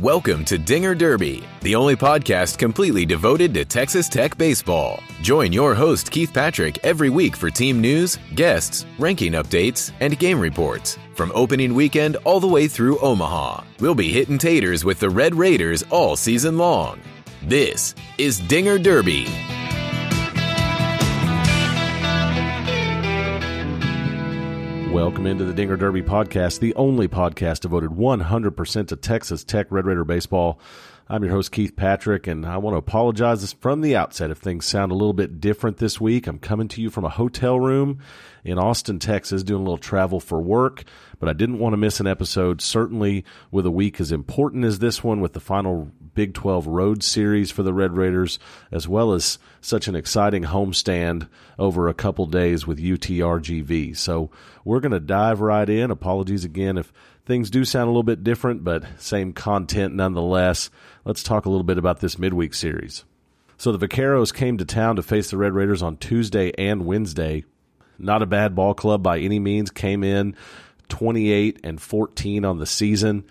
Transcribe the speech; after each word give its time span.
Welcome 0.00 0.44
to 0.44 0.58
Dinger 0.58 0.94
Derby, 0.94 1.42
the 1.62 1.74
only 1.74 1.96
podcast 1.96 2.56
completely 2.56 3.04
devoted 3.04 3.52
to 3.54 3.64
Texas 3.64 4.08
Tech 4.08 4.38
baseball. 4.38 5.02
Join 5.22 5.52
your 5.52 5.74
host, 5.74 6.12
Keith 6.12 6.32
Patrick, 6.32 6.78
every 6.84 7.10
week 7.10 7.34
for 7.34 7.50
team 7.50 7.80
news, 7.80 8.16
guests, 8.36 8.86
ranking 9.00 9.32
updates, 9.32 9.90
and 9.98 10.16
game 10.16 10.38
reports. 10.38 10.96
From 11.16 11.32
opening 11.34 11.74
weekend 11.74 12.14
all 12.22 12.38
the 12.38 12.46
way 12.46 12.68
through 12.68 13.00
Omaha, 13.00 13.64
we'll 13.80 13.96
be 13.96 14.12
hitting 14.12 14.38
taters 14.38 14.84
with 14.84 15.00
the 15.00 15.10
Red 15.10 15.34
Raiders 15.34 15.82
all 15.90 16.14
season 16.14 16.56
long. 16.56 17.00
This 17.42 17.96
is 18.18 18.38
Dinger 18.38 18.78
Derby. 18.78 19.26
Welcome 24.92 25.26
into 25.26 25.44
the 25.44 25.52
Dinger 25.52 25.76
Derby 25.76 26.02
podcast, 26.02 26.60
the 26.60 26.74
only 26.74 27.08
podcast 27.08 27.60
devoted 27.60 27.90
100% 27.90 28.88
to 28.88 28.96
Texas 28.96 29.44
Tech 29.44 29.66
Red 29.70 29.84
Raider 29.84 30.04
baseball. 30.04 30.58
I'm 31.10 31.22
your 31.22 31.32
host, 31.32 31.52
Keith 31.52 31.76
Patrick, 31.76 32.26
and 32.26 32.44
I 32.44 32.56
want 32.56 32.74
to 32.74 32.78
apologize 32.78 33.52
from 33.52 33.82
the 33.82 33.96
outset 33.96 34.30
if 34.30 34.38
things 34.38 34.66
sound 34.66 34.90
a 34.90 34.94
little 34.94 35.12
bit 35.12 35.40
different 35.40 35.76
this 35.76 36.00
week. 36.00 36.26
I'm 36.26 36.38
coming 36.38 36.68
to 36.68 36.80
you 36.80 36.90
from 36.90 37.04
a 37.04 37.10
hotel 37.10 37.60
room 37.60 38.00
in 38.44 38.58
Austin, 38.58 38.98
Texas, 38.98 39.42
doing 39.42 39.60
a 39.60 39.64
little 39.64 39.78
travel 39.78 40.20
for 40.20 40.40
work, 40.40 40.84
but 41.18 41.28
I 41.28 41.32
didn't 41.32 41.58
want 41.58 41.74
to 41.74 41.78
miss 41.78 42.00
an 42.00 42.06
episode, 42.06 42.60
certainly 42.60 43.24
with 43.50 43.66
a 43.66 43.70
week 43.70 44.00
as 44.00 44.10
important 44.10 44.64
as 44.64 44.78
this 44.78 45.04
one, 45.04 45.20
with 45.20 45.34
the 45.34 45.40
final 45.40 45.90
Big 46.18 46.34
12 46.34 46.66
Road 46.66 47.04
Series 47.04 47.52
for 47.52 47.62
the 47.62 47.72
Red 47.72 47.96
Raiders, 47.96 48.40
as 48.72 48.88
well 48.88 49.12
as 49.12 49.38
such 49.60 49.86
an 49.86 49.94
exciting 49.94 50.42
homestand 50.42 51.28
over 51.60 51.86
a 51.86 51.94
couple 51.94 52.26
days 52.26 52.66
with 52.66 52.82
UTRGV. 52.82 53.96
So 53.96 54.28
we're 54.64 54.80
going 54.80 54.90
to 54.90 54.98
dive 54.98 55.40
right 55.40 55.70
in. 55.70 55.92
Apologies 55.92 56.44
again 56.44 56.76
if 56.76 56.92
things 57.24 57.50
do 57.50 57.64
sound 57.64 57.84
a 57.84 57.90
little 57.90 58.02
bit 58.02 58.24
different, 58.24 58.64
but 58.64 58.82
same 59.00 59.32
content 59.32 59.94
nonetheless. 59.94 60.70
Let's 61.04 61.22
talk 61.22 61.46
a 61.46 61.50
little 61.50 61.62
bit 61.62 61.78
about 61.78 62.00
this 62.00 62.18
midweek 62.18 62.52
series. 62.52 63.04
So 63.56 63.70
the 63.70 63.86
Vaqueros 63.86 64.34
came 64.34 64.58
to 64.58 64.64
town 64.64 64.96
to 64.96 65.04
face 65.04 65.30
the 65.30 65.36
Red 65.36 65.52
Raiders 65.52 65.84
on 65.84 65.98
Tuesday 65.98 66.50
and 66.58 66.84
Wednesday. 66.84 67.44
Not 67.96 68.22
a 68.22 68.26
bad 68.26 68.56
ball 68.56 68.74
club 68.74 69.04
by 69.04 69.20
any 69.20 69.38
means. 69.38 69.70
Came 69.70 70.02
in 70.02 70.34
28 70.88 71.60
and 71.62 71.80
14 71.80 72.44
on 72.44 72.58
the 72.58 72.66
season 72.66 73.22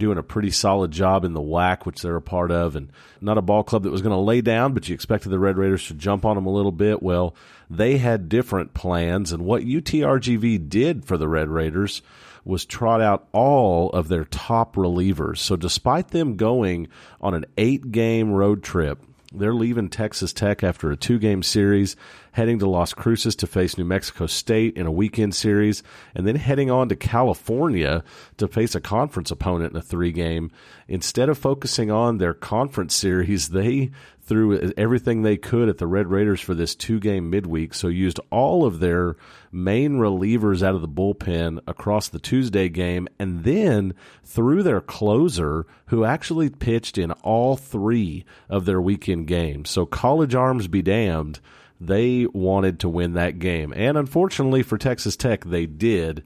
doing 0.00 0.18
a 0.18 0.22
pretty 0.22 0.50
solid 0.50 0.90
job 0.90 1.24
in 1.24 1.32
the 1.32 1.40
WAC, 1.40 1.86
which 1.86 2.02
they're 2.02 2.16
a 2.16 2.22
part 2.22 2.50
of, 2.50 2.74
and 2.74 2.90
not 3.20 3.38
a 3.38 3.42
ball 3.42 3.62
club 3.62 3.84
that 3.84 3.92
was 3.92 4.02
going 4.02 4.14
to 4.14 4.20
lay 4.20 4.40
down, 4.40 4.72
but 4.72 4.88
you 4.88 4.94
expected 4.94 5.28
the 5.28 5.38
Red 5.38 5.56
Raiders 5.56 5.86
to 5.86 5.94
jump 5.94 6.24
on 6.24 6.34
them 6.34 6.46
a 6.46 6.52
little 6.52 6.72
bit. 6.72 7.02
Well, 7.02 7.36
they 7.68 7.98
had 7.98 8.28
different 8.28 8.74
plans, 8.74 9.30
and 9.30 9.44
what 9.44 9.62
UTRGV 9.62 10.68
did 10.68 11.04
for 11.04 11.16
the 11.16 11.28
Red 11.28 11.48
Raiders 11.48 12.02
was 12.44 12.64
trot 12.64 13.00
out 13.00 13.28
all 13.32 13.90
of 13.90 14.08
their 14.08 14.24
top 14.24 14.74
relievers. 14.74 15.38
So, 15.38 15.54
despite 15.54 16.08
them 16.08 16.36
going 16.36 16.88
on 17.20 17.34
an 17.34 17.44
eight 17.56 17.92
game 17.92 18.32
road 18.32 18.62
trip, 18.62 18.98
they're 19.32 19.54
leaving 19.54 19.88
Texas 19.88 20.32
Tech 20.32 20.64
after 20.64 20.90
a 20.90 20.96
two 20.96 21.18
game 21.18 21.42
series, 21.42 21.94
heading 22.32 22.58
to 22.58 22.68
Las 22.68 22.92
Cruces 22.94 23.36
to 23.36 23.46
face 23.46 23.76
New 23.76 23.84
Mexico 23.84 24.26
State 24.26 24.76
in 24.76 24.86
a 24.86 24.92
weekend 24.92 25.34
series, 25.34 25.82
and 26.14 26.26
then 26.26 26.36
heading 26.36 26.70
on 26.70 26.88
to 26.88 26.96
California 26.96 28.04
to 28.36 28.48
face 28.48 28.74
a 28.74 28.80
conference 28.80 29.30
opponent 29.30 29.72
in 29.72 29.78
a 29.78 29.82
three 29.82 30.12
game. 30.12 30.50
Instead 30.88 31.28
of 31.28 31.38
focusing 31.38 31.90
on 31.90 32.18
their 32.18 32.34
conference 32.34 32.94
series, 32.94 33.48
they 33.48 33.90
threw 34.30 34.72
everything 34.76 35.22
they 35.22 35.36
could 35.36 35.68
at 35.68 35.78
the 35.78 35.86
Red 35.86 36.06
Raiders 36.06 36.40
for 36.40 36.54
this 36.54 36.76
two 36.76 37.00
game 37.00 37.30
midweek, 37.30 37.74
so 37.74 37.88
used 37.88 38.20
all 38.30 38.64
of 38.64 38.78
their 38.78 39.16
main 39.50 39.98
relievers 39.98 40.62
out 40.62 40.76
of 40.76 40.82
the 40.82 40.88
bullpen 40.88 41.58
across 41.66 42.08
the 42.08 42.20
Tuesday 42.20 42.68
game, 42.68 43.08
and 43.18 43.42
then 43.42 43.92
threw 44.22 44.62
their 44.62 44.80
closer, 44.80 45.66
who 45.86 46.04
actually 46.04 46.48
pitched 46.48 46.96
in 46.96 47.10
all 47.22 47.56
three 47.56 48.24
of 48.48 48.66
their 48.66 48.80
weekend 48.80 49.26
games. 49.26 49.68
So, 49.68 49.84
college 49.84 50.34
arms 50.34 50.68
be 50.68 50.82
damned. 50.82 51.40
They 51.80 52.26
wanted 52.26 52.80
to 52.80 52.88
win 52.88 53.14
that 53.14 53.38
game. 53.38 53.72
And 53.74 53.96
unfortunately 53.96 54.62
for 54.62 54.78
Texas 54.78 55.16
Tech, 55.16 55.44
they 55.44 55.66
did. 55.66 56.24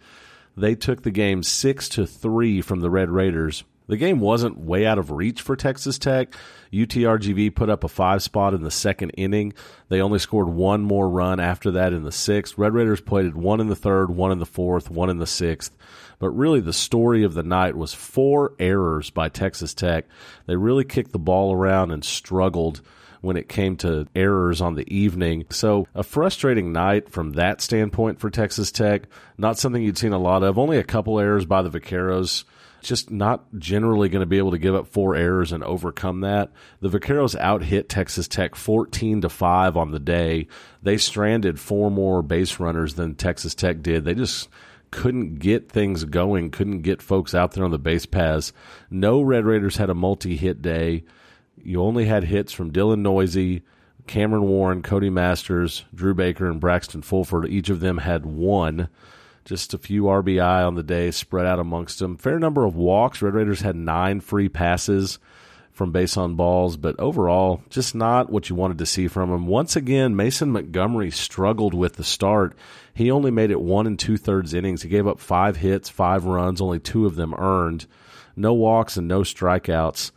They 0.56 0.74
took 0.74 1.02
the 1.02 1.10
game 1.10 1.42
6 1.42 1.88
to 1.90 2.06
3 2.06 2.60
from 2.60 2.80
the 2.80 2.90
Red 2.90 3.10
Raiders 3.10 3.64
the 3.86 3.96
game 3.98 4.18
wasn't 4.18 4.58
way 4.58 4.86
out 4.86 4.98
of 4.98 5.10
reach 5.10 5.42
for 5.42 5.56
Texas 5.56 5.98
Tech. 5.98 6.34
UTRGV 6.72 7.54
put 7.54 7.68
up 7.68 7.84
a 7.84 7.88
five 7.88 8.22
spot 8.22 8.54
in 8.54 8.62
the 8.62 8.70
second 8.70 9.10
inning. 9.10 9.52
They 9.88 10.00
only 10.00 10.18
scored 10.18 10.48
one 10.48 10.82
more 10.82 11.08
run 11.08 11.38
after 11.38 11.70
that 11.72 11.92
in 11.92 12.02
the 12.02 12.12
sixth. 12.12 12.56
Red 12.56 12.72
Raiders 12.72 13.02
played 13.02 13.34
one 13.34 13.60
in 13.60 13.68
the 13.68 13.76
third, 13.76 14.10
one 14.10 14.32
in 14.32 14.38
the 14.38 14.46
fourth, 14.46 14.90
one 14.90 15.10
in 15.10 15.18
the 15.18 15.26
sixth. 15.26 15.76
But 16.18 16.30
really, 16.30 16.60
the 16.60 16.72
story 16.72 17.24
of 17.24 17.34
the 17.34 17.42
night 17.42 17.76
was 17.76 17.92
four 17.92 18.54
errors 18.58 19.10
by 19.10 19.28
Texas 19.28 19.74
Tech. 19.74 20.06
They 20.46 20.56
really 20.56 20.84
kicked 20.84 21.12
the 21.12 21.18
ball 21.18 21.52
around 21.52 21.90
and 21.90 22.02
struggled 22.02 22.80
when 23.24 23.36
it 23.36 23.48
came 23.48 23.76
to 23.78 24.06
errors 24.14 24.60
on 24.60 24.74
the 24.74 24.94
evening. 24.94 25.46
So, 25.50 25.86
a 25.94 26.02
frustrating 26.02 26.72
night 26.72 27.08
from 27.08 27.32
that 27.32 27.60
standpoint 27.60 28.20
for 28.20 28.30
Texas 28.30 28.70
Tech. 28.70 29.04
Not 29.38 29.58
something 29.58 29.82
you'd 29.82 29.98
seen 29.98 30.12
a 30.12 30.18
lot 30.18 30.42
of. 30.42 30.58
Only 30.58 30.78
a 30.78 30.84
couple 30.84 31.18
errors 31.18 31.44
by 31.44 31.62
the 31.62 31.70
Vaqueros 31.70 32.44
just 32.84 33.10
not 33.10 33.44
generally 33.58 34.08
going 34.08 34.20
to 34.20 34.26
be 34.26 34.38
able 34.38 34.52
to 34.52 34.58
give 34.58 34.74
up 34.74 34.86
four 34.86 35.16
errors 35.16 35.52
and 35.52 35.64
overcome 35.64 36.20
that. 36.20 36.52
The 36.80 36.90
Vaqueros 36.90 37.34
out 37.38 37.64
hit 37.64 37.88
Texas 37.88 38.28
Tech 38.28 38.54
14 38.54 39.22
to 39.22 39.28
5 39.28 39.76
on 39.76 39.90
the 39.90 39.98
day. 39.98 40.46
They 40.82 40.98
stranded 40.98 41.58
four 41.58 41.90
more 41.90 42.22
base 42.22 42.60
runners 42.60 42.94
than 42.94 43.14
Texas 43.14 43.54
Tech 43.54 43.82
did. 43.82 44.04
They 44.04 44.14
just 44.14 44.48
couldn't 44.90 45.36
get 45.36 45.72
things 45.72 46.04
going, 46.04 46.50
couldn't 46.50 46.82
get 46.82 47.02
folks 47.02 47.34
out 47.34 47.52
there 47.52 47.64
on 47.64 47.72
the 47.72 47.78
base 47.78 48.06
paths. 48.06 48.52
No 48.90 49.22
Red 49.22 49.44
Raiders 49.44 49.76
had 49.76 49.90
a 49.90 49.94
multi 49.94 50.36
hit 50.36 50.62
day. 50.62 51.04
You 51.64 51.82
only 51.82 52.04
had 52.04 52.24
hits 52.24 52.52
from 52.52 52.72
Dylan 52.72 53.00
Neuse, 53.00 53.62
Cameron 54.06 54.44
Warren, 54.44 54.82
Cody 54.82 55.10
Masters, 55.10 55.84
Drew 55.94 56.14
Baker, 56.14 56.50
and 56.50 56.60
Braxton 56.60 57.02
Fulford. 57.02 57.46
Each 57.48 57.70
of 57.70 57.80
them 57.80 57.98
had 57.98 58.26
one 58.26 58.88
just 59.44 59.74
a 59.74 59.78
few 59.78 60.04
RBI 60.04 60.66
on 60.66 60.74
the 60.74 60.82
day 60.82 61.10
spread 61.10 61.46
out 61.46 61.58
amongst 61.58 61.98
them. 61.98 62.16
Fair 62.16 62.38
number 62.38 62.64
of 62.64 62.76
walks. 62.76 63.20
Red 63.20 63.34
Raiders 63.34 63.60
had 63.60 63.76
nine 63.76 64.20
free 64.20 64.48
passes 64.48 65.18
from 65.72 65.90
base 65.90 66.16
on 66.16 66.36
balls, 66.36 66.76
but 66.76 66.98
overall, 67.00 67.62
just 67.68 67.94
not 67.94 68.30
what 68.30 68.48
you 68.48 68.54
wanted 68.54 68.78
to 68.78 68.86
see 68.86 69.08
from 69.08 69.32
him. 69.32 69.46
Once 69.46 69.74
again, 69.74 70.14
Mason 70.14 70.50
Montgomery 70.50 71.10
struggled 71.10 71.74
with 71.74 71.94
the 71.94 72.04
start. 72.04 72.56
He 72.94 73.10
only 73.10 73.30
made 73.30 73.50
it 73.50 73.60
one 73.60 73.86
and 73.86 73.98
two 73.98 74.16
thirds 74.16 74.54
innings. 74.54 74.82
He 74.82 74.88
gave 74.88 75.06
up 75.06 75.18
five 75.18 75.56
hits, 75.56 75.88
five 75.88 76.26
runs, 76.26 76.60
only 76.60 76.78
two 76.78 77.06
of 77.06 77.16
them 77.16 77.34
earned. 77.34 77.86
No 78.36 78.54
walks 78.54 78.96
and 78.96 79.08
no 79.08 79.22
strikeouts. 79.22 80.12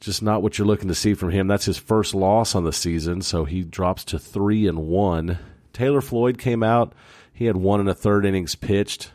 Just 0.00 0.22
not 0.22 0.42
what 0.42 0.58
you're 0.58 0.66
looking 0.66 0.88
to 0.88 0.94
see 0.94 1.14
from 1.14 1.30
him. 1.30 1.46
That's 1.46 1.66
his 1.66 1.78
first 1.78 2.14
loss 2.14 2.54
on 2.54 2.64
the 2.64 2.72
season, 2.72 3.20
so 3.22 3.44
he 3.44 3.62
drops 3.62 4.04
to 4.06 4.18
three 4.18 4.66
and 4.66 4.86
one. 4.86 5.38
Taylor 5.72 6.00
Floyd 6.00 6.38
came 6.38 6.62
out 6.62 6.94
he 7.40 7.46
had 7.46 7.56
one 7.56 7.80
and 7.80 7.88
a 7.88 7.94
third 7.94 8.26
innings 8.26 8.54
pitched, 8.54 9.12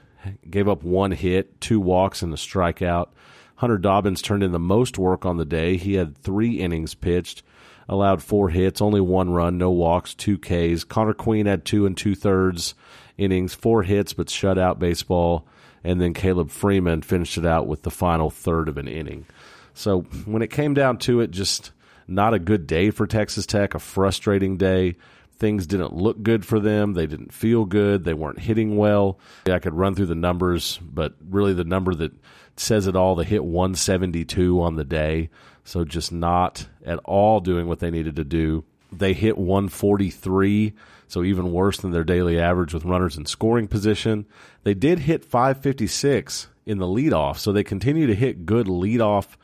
gave 0.50 0.68
up 0.68 0.82
one 0.82 1.12
hit, 1.12 1.62
two 1.62 1.80
walks, 1.80 2.24
and 2.24 2.34
a 2.34 2.38
strikeout. 2.38 3.10
Hunter 3.58 3.78
Dobbins 3.78 4.20
turned 4.24 4.42
in 4.42 4.52
the 4.52 4.58
most 4.58 4.98
work 4.98 5.28
on 5.28 5.38
the 5.38 5.46
day. 5.46 5.78
He 5.78 5.94
had 5.94 6.18
three 6.18 6.60
innings 6.60 6.96
pitched, 6.96 7.44
allowed 7.88 8.24
four 8.24 8.50
hits, 8.50 8.82
only 8.82 9.00
one 9.00 9.30
run, 9.30 9.60
no 9.60 9.70
walks, 9.70 10.16
two 10.16 10.40
Ks. 10.40 10.84
Connor 10.84 11.14
Queen 11.14 11.46
had 11.46 11.66
two 11.66 11.86
and 11.86 11.96
two 11.96 12.16
thirds 12.16 12.74
innings, 13.16 13.54
four 13.54 13.84
hits, 13.84 14.14
but 14.14 14.26
shutout 14.26 14.80
baseball. 14.80 15.48
And 15.84 16.02
then 16.02 16.16
Caleb 16.16 16.50
Freeman 16.50 17.04
finished 17.04 17.38
it 17.38 17.46
out 17.46 17.68
with 17.68 17.84
the 17.84 17.92
final 17.92 18.32
third 18.32 18.68
of 18.68 18.80
an 18.80 18.88
inning. 18.88 19.28
So 19.76 20.02
when 20.26 20.42
it 20.42 20.50
came 20.50 20.74
down 20.74 20.98
to 21.00 21.22
it, 21.22 21.30
just 21.30 21.72
not 22.08 22.34
a 22.34 22.40
good 22.40 22.66
day 22.66 22.90
for 22.90 23.06
Texas 23.06 23.46
Tech, 23.46 23.76
a 23.76 23.80
frustrating 23.80 24.58
day 24.58 24.96
things 25.38 25.68
didn't 25.68 25.94
look 25.94 26.22
good 26.24 26.46
for 26.46 26.60
them. 26.60 26.94
They 26.94 27.08
didn't 27.08 27.34
feel 27.34 27.66
good. 27.66 28.04
They 28.04 28.14
weren't 28.14 28.40
hitting 28.40 28.78
well. 28.78 29.20
I 29.50 29.60
could 29.60 29.74
run 29.74 29.96
through 29.96 30.08
the 30.08 30.16
numbers, 30.16 30.80
but 30.82 31.14
really 31.30 31.54
the 31.54 31.64
number 31.64 31.94
that 31.96 32.12
says 32.58 32.88
it 32.88 32.96
all, 32.96 33.16
they 33.16 33.26
hit 33.26 33.44
172 33.44 34.62
on 34.62 34.76
the 34.76 34.86
day. 34.86 35.30
So 35.64 35.84
just 35.84 36.12
not 36.12 36.68
at 36.86 37.00
all 37.00 37.40
doing 37.40 37.68
what 37.68 37.80
they 37.80 37.92
needed 37.92 38.16
to 38.18 38.24
do. 38.24 38.64
They 38.92 39.14
hit 39.14 39.38
143, 39.38 40.74
so 41.08 41.24
even 41.24 41.52
worse 41.52 41.80
than 41.80 41.92
their 41.92 42.04
daily 42.04 42.40
average 42.40 42.74
with 42.74 42.86
runners 42.86 43.18
in 43.18 43.26
scoring 43.26 43.68
position. 43.68 44.26
They 44.64 44.74
did 44.74 45.00
hit 45.00 45.26
556 45.26 46.48
in 46.66 46.78
the 46.78 46.86
leadoff, 46.86 47.38
so 47.40 47.52
they 47.52 47.64
continue 47.64 48.08
to 48.08 48.16
hit 48.16 48.46
good 48.46 48.68
leadoff 48.68 49.36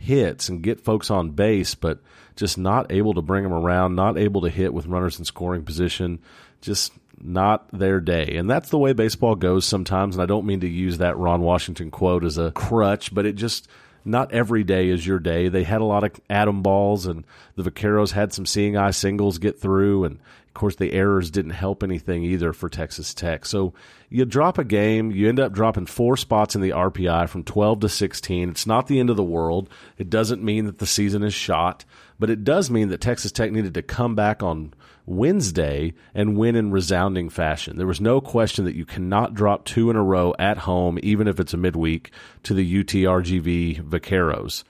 hits 0.00 0.48
and 0.48 0.62
get 0.62 0.80
folks 0.80 1.10
on 1.10 1.30
base, 1.30 1.74
but 1.74 2.00
just 2.34 2.56
not 2.56 2.90
able 2.90 3.14
to 3.14 3.22
bring 3.22 3.44
them 3.44 3.52
around, 3.52 3.94
not 3.94 4.18
able 4.18 4.40
to 4.40 4.48
hit 4.48 4.72
with 4.72 4.86
runners 4.86 5.18
in 5.18 5.24
scoring 5.26 5.62
position, 5.62 6.18
just 6.62 6.92
not 7.22 7.70
their 7.70 8.00
day. 8.00 8.36
And 8.36 8.48
that's 8.48 8.70
the 8.70 8.78
way 8.78 8.94
baseball 8.94 9.34
goes 9.34 9.66
sometimes. 9.66 10.16
And 10.16 10.22
I 10.22 10.26
don't 10.26 10.46
mean 10.46 10.60
to 10.60 10.68
use 10.68 10.98
that 10.98 11.18
Ron 11.18 11.42
Washington 11.42 11.90
quote 11.90 12.24
as 12.24 12.38
a 12.38 12.50
crutch, 12.52 13.14
but 13.14 13.26
it 13.26 13.34
just 13.34 13.68
not 14.04 14.32
every 14.32 14.64
day 14.64 14.88
is 14.88 15.06
your 15.06 15.18
day. 15.18 15.48
They 15.48 15.64
had 15.64 15.80
a 15.80 15.84
lot 15.84 16.04
of 16.04 16.12
atom 16.28 16.62
balls, 16.62 17.06
and 17.06 17.24
the 17.56 17.70
Vaqueros 17.70 18.12
had 18.12 18.32
some 18.32 18.46
seeing 18.46 18.76
eye 18.76 18.90
singles 18.90 19.38
get 19.38 19.60
through, 19.60 20.04
and 20.04 20.18
Of 20.48 20.54
course, 20.54 20.76
the 20.76 20.92
errors 20.92 21.30
didn't 21.30 21.52
help 21.52 21.82
anything 21.82 22.24
either 22.24 22.52
for 22.52 22.68
Texas 22.68 23.14
Tech. 23.14 23.46
So 23.46 23.72
you 24.08 24.24
drop 24.24 24.58
a 24.58 24.64
game, 24.64 25.12
you 25.12 25.28
end 25.28 25.38
up 25.38 25.52
dropping 25.52 25.86
four 25.86 26.16
spots 26.16 26.56
in 26.56 26.60
the 26.60 26.70
RPI 26.70 27.28
from 27.28 27.44
12 27.44 27.80
to 27.80 27.88
16. 27.88 28.50
It's 28.50 28.66
not 28.66 28.88
the 28.88 28.98
end 28.98 29.10
of 29.10 29.16
the 29.16 29.22
world. 29.22 29.68
It 29.96 30.10
doesn't 30.10 30.42
mean 30.42 30.66
that 30.66 30.78
the 30.78 30.86
season 30.86 31.22
is 31.22 31.34
shot, 31.34 31.84
but 32.20 32.30
it 32.30 32.44
does 32.44 32.70
mean 32.70 32.90
that 32.90 33.00
Texas 33.00 33.32
Tech 33.32 33.50
needed 33.50 33.74
to 33.74 33.82
come 33.82 34.14
back 34.14 34.42
on 34.42 34.74
Wednesday 35.06 35.94
and 36.14 36.36
win 36.36 36.54
in 36.54 36.70
resounding 36.70 37.30
fashion. 37.30 37.78
There 37.78 37.86
was 37.86 38.00
no 38.00 38.20
question 38.20 38.66
that 38.66 38.76
you 38.76 38.84
cannot 38.84 39.34
drop 39.34 39.64
two 39.64 39.88
in 39.90 39.96
a 39.96 40.02
row 40.02 40.34
at 40.38 40.58
home, 40.58 40.98
even 41.02 41.26
if 41.26 41.40
it's 41.40 41.54
a 41.54 41.56
midweek, 41.56 42.10
to 42.42 42.52
the 42.52 42.84
UTRGV 42.84 43.82
Vaqueros. 43.82 44.64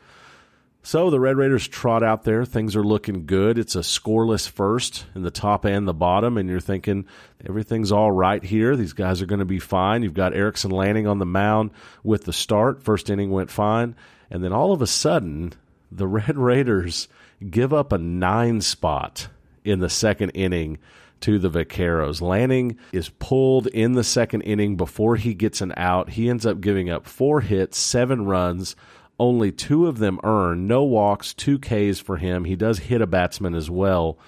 So 0.82 1.11
the 1.11 1.20
Red 1.20 1.37
Raiders 1.37 1.69
trot 1.69 2.02
out 2.02 2.23
there. 2.23 2.44
Things 2.44 2.75
are 2.75 2.85
looking 2.85 3.26
good. 3.26 3.58
It's 3.58 3.75
a 3.75 3.81
scoreless 3.81 4.49
first 4.49 5.05
in 5.14 5.23
the 5.23 5.31
top 5.31 5.64
and 5.67 5.87
the 5.87 5.93
bottom, 5.93 6.38
and 6.38 6.49
you're 6.49 6.61
thinking 6.61 7.05
everything's 7.46 7.93
all 7.93 8.12
right 8.12 8.43
here. 8.43 8.76
These 8.76 8.94
guys 8.94 9.20
are 9.20 9.26
going 9.26 9.41
to 9.41 9.44
be 9.44 9.58
fine. 9.58 10.03
You've 10.03 10.14
got 10.14 10.35
Erickson 10.35 10.70
Lanning 10.70 11.06
on 11.06 11.19
the 11.19 11.26
mound 11.26 11.73
with 12.03 12.25
the 12.25 12.32
start. 12.32 12.82
First 12.82 13.11
inning 13.11 13.31
went 13.31 13.50
fine. 13.50 13.96
And 14.31 14.43
then 14.43 14.53
all 14.53 14.73
of 14.73 14.81
a 14.81 14.87
sudden, 14.87 15.53
the 15.91 16.07
Red 16.07 16.37
Raiders 16.39 17.09
give 17.49 17.73
up 17.73 17.93
a 17.93 17.99
nine 17.99 18.61
spot 18.61 19.29
in 19.65 19.81
the 19.81 19.91
second 19.91 20.31
inning 20.31 20.79
to 21.21 21.39
the 21.39 21.51
Vaqueros. 21.51 22.23
Lanning 22.23 22.79
is 22.93 23.11
pulled 23.11 23.67
in 23.67 23.93
the 23.93 24.05
second 24.05 24.43
inning 24.43 24.77
before 24.77 25.17
he 25.17 25.35
gets 25.35 25.61
an 25.61 25.73
out. 25.77 26.11
He 26.11 26.31
ends 26.31 26.47
up 26.47 26.61
giving 26.61 26.89
up 26.89 27.07
four 27.07 27.43
hits, 27.43 27.79
seven 27.79 28.25
runs 28.25 28.75
only 29.21 29.53
two 29.53 29.87
of 29.87 29.99
them 29.99 30.19
earned. 30.25 30.67
No 30.67 30.83
walks, 30.83 31.35
two 31.35 31.59
Ks 31.59 32.01
for 32.01 32.17
him. 32.17 32.45
He 32.45 32.57
does 32.57 32.79
hit 32.79 33.03
a 33.03 33.07
batsman 33.07 33.55
as 33.55 33.71
well. 33.71 34.19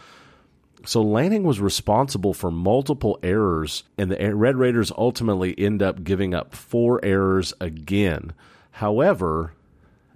So 0.85 1.00
Lanning 1.00 1.44
was 1.44 1.61
responsible 1.61 2.35
for 2.35 2.50
multiple 2.50 3.19
errors, 3.23 3.85
and 3.97 4.11
the 4.11 4.35
Red 4.37 4.56
Raiders 4.56 4.93
ultimately 4.97 5.59
end 5.59 5.82
up 5.82 6.05
giving 6.05 6.35
up 6.35 6.55
four 6.55 7.00
errors 7.03 7.55
again. 7.61 8.35
However, 8.73 9.55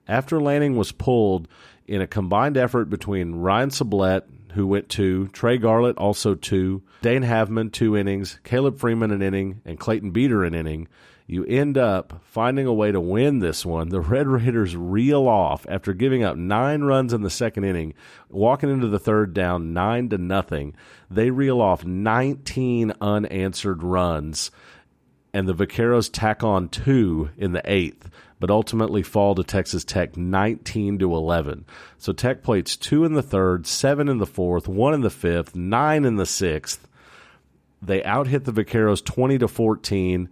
after 0.09 0.41
Lanning 0.41 0.77
was 0.77 0.93
pulled 0.93 1.49
in 1.87 2.01
a 2.01 2.07
combined 2.07 2.57
effort 2.57 2.91
between 2.91 3.37
Ryan 3.37 3.71
Sublette, 3.71 4.25
who 4.53 4.67
went 4.67 4.89
two, 4.89 5.29
Trey 5.29 5.59
Garlett 5.59 5.99
also 5.99 6.35
two, 6.35 6.83
Dane 7.03 7.23
Haveman 7.23 7.73
two 7.73 7.97
innings, 7.97 8.41
Caleb 8.43 8.79
Freeman 8.79 9.11
an 9.11 9.23
inning, 9.23 9.61
and 9.65 9.79
Clayton 9.79 10.11
Beeter 10.11 10.45
an 10.45 10.55
inning, 10.55 10.89
you 11.29 11.45
end 11.45 11.77
up 11.77 12.23
finding 12.25 12.67
a 12.67 12.73
way 12.73 12.93
to 12.93 13.01
win 13.01 13.41
this 13.41 13.67
one. 13.67 13.89
The 13.89 14.01
Red 14.01 14.29
Raiders 14.29 14.77
reel 14.77 15.27
off 15.27 15.67
after 15.69 15.93
giving 15.93 16.23
up 16.23 16.37
nine 16.37 16.83
runs 16.83 17.13
in 17.13 17.23
the 17.23 17.31
second 17.31 17.65
inning, 17.65 17.95
walking 18.29 18.71
into 18.71 18.87
the 18.87 19.01
third 19.01 19.35
down 19.35 19.73
nine 19.73 20.09
to 20.11 20.19
nothing. 20.19 20.75
They 21.11 21.31
reel 21.31 21.61
off 21.61 21.85
19 21.85 22.93
unanswered 23.01 23.83
runs, 23.83 24.53
and 25.35 25.49
the 25.49 25.55
Vaqueros 25.55 26.09
tack 26.13 26.45
on 26.45 26.69
two 26.69 27.31
in 27.37 27.53
the 27.53 27.63
eighth, 27.65 28.09
but 28.39 28.51
ultimately 28.51 29.03
fall 29.03 29.35
to 29.35 29.45
Texas 29.45 29.85
Tech 29.85 30.17
19 30.17 30.99
to 30.99 31.15
11. 31.15 31.65
So 31.99 32.13
Tech 32.13 32.43
plates 32.43 32.77
two 32.77 33.05
in 33.05 33.15
the 33.15 33.23
third, 33.23 33.67
seven 33.67 34.09
in 34.09 34.19
the 34.19 34.27
fourth, 34.27 34.69
one 34.69 34.95
in 34.95 35.01
the 35.01 35.11
fifth, 35.11 35.55
nine 35.55 36.05
in 36.05 36.17
the 36.17 36.27
sixth. 36.27 36.87
They 37.81 38.03
out 38.05 38.27
hit 38.27 38.45
the 38.45 38.53
Vaqueros 38.53 39.05
20 39.05 39.39
to 39.39 39.49
14 39.49 40.29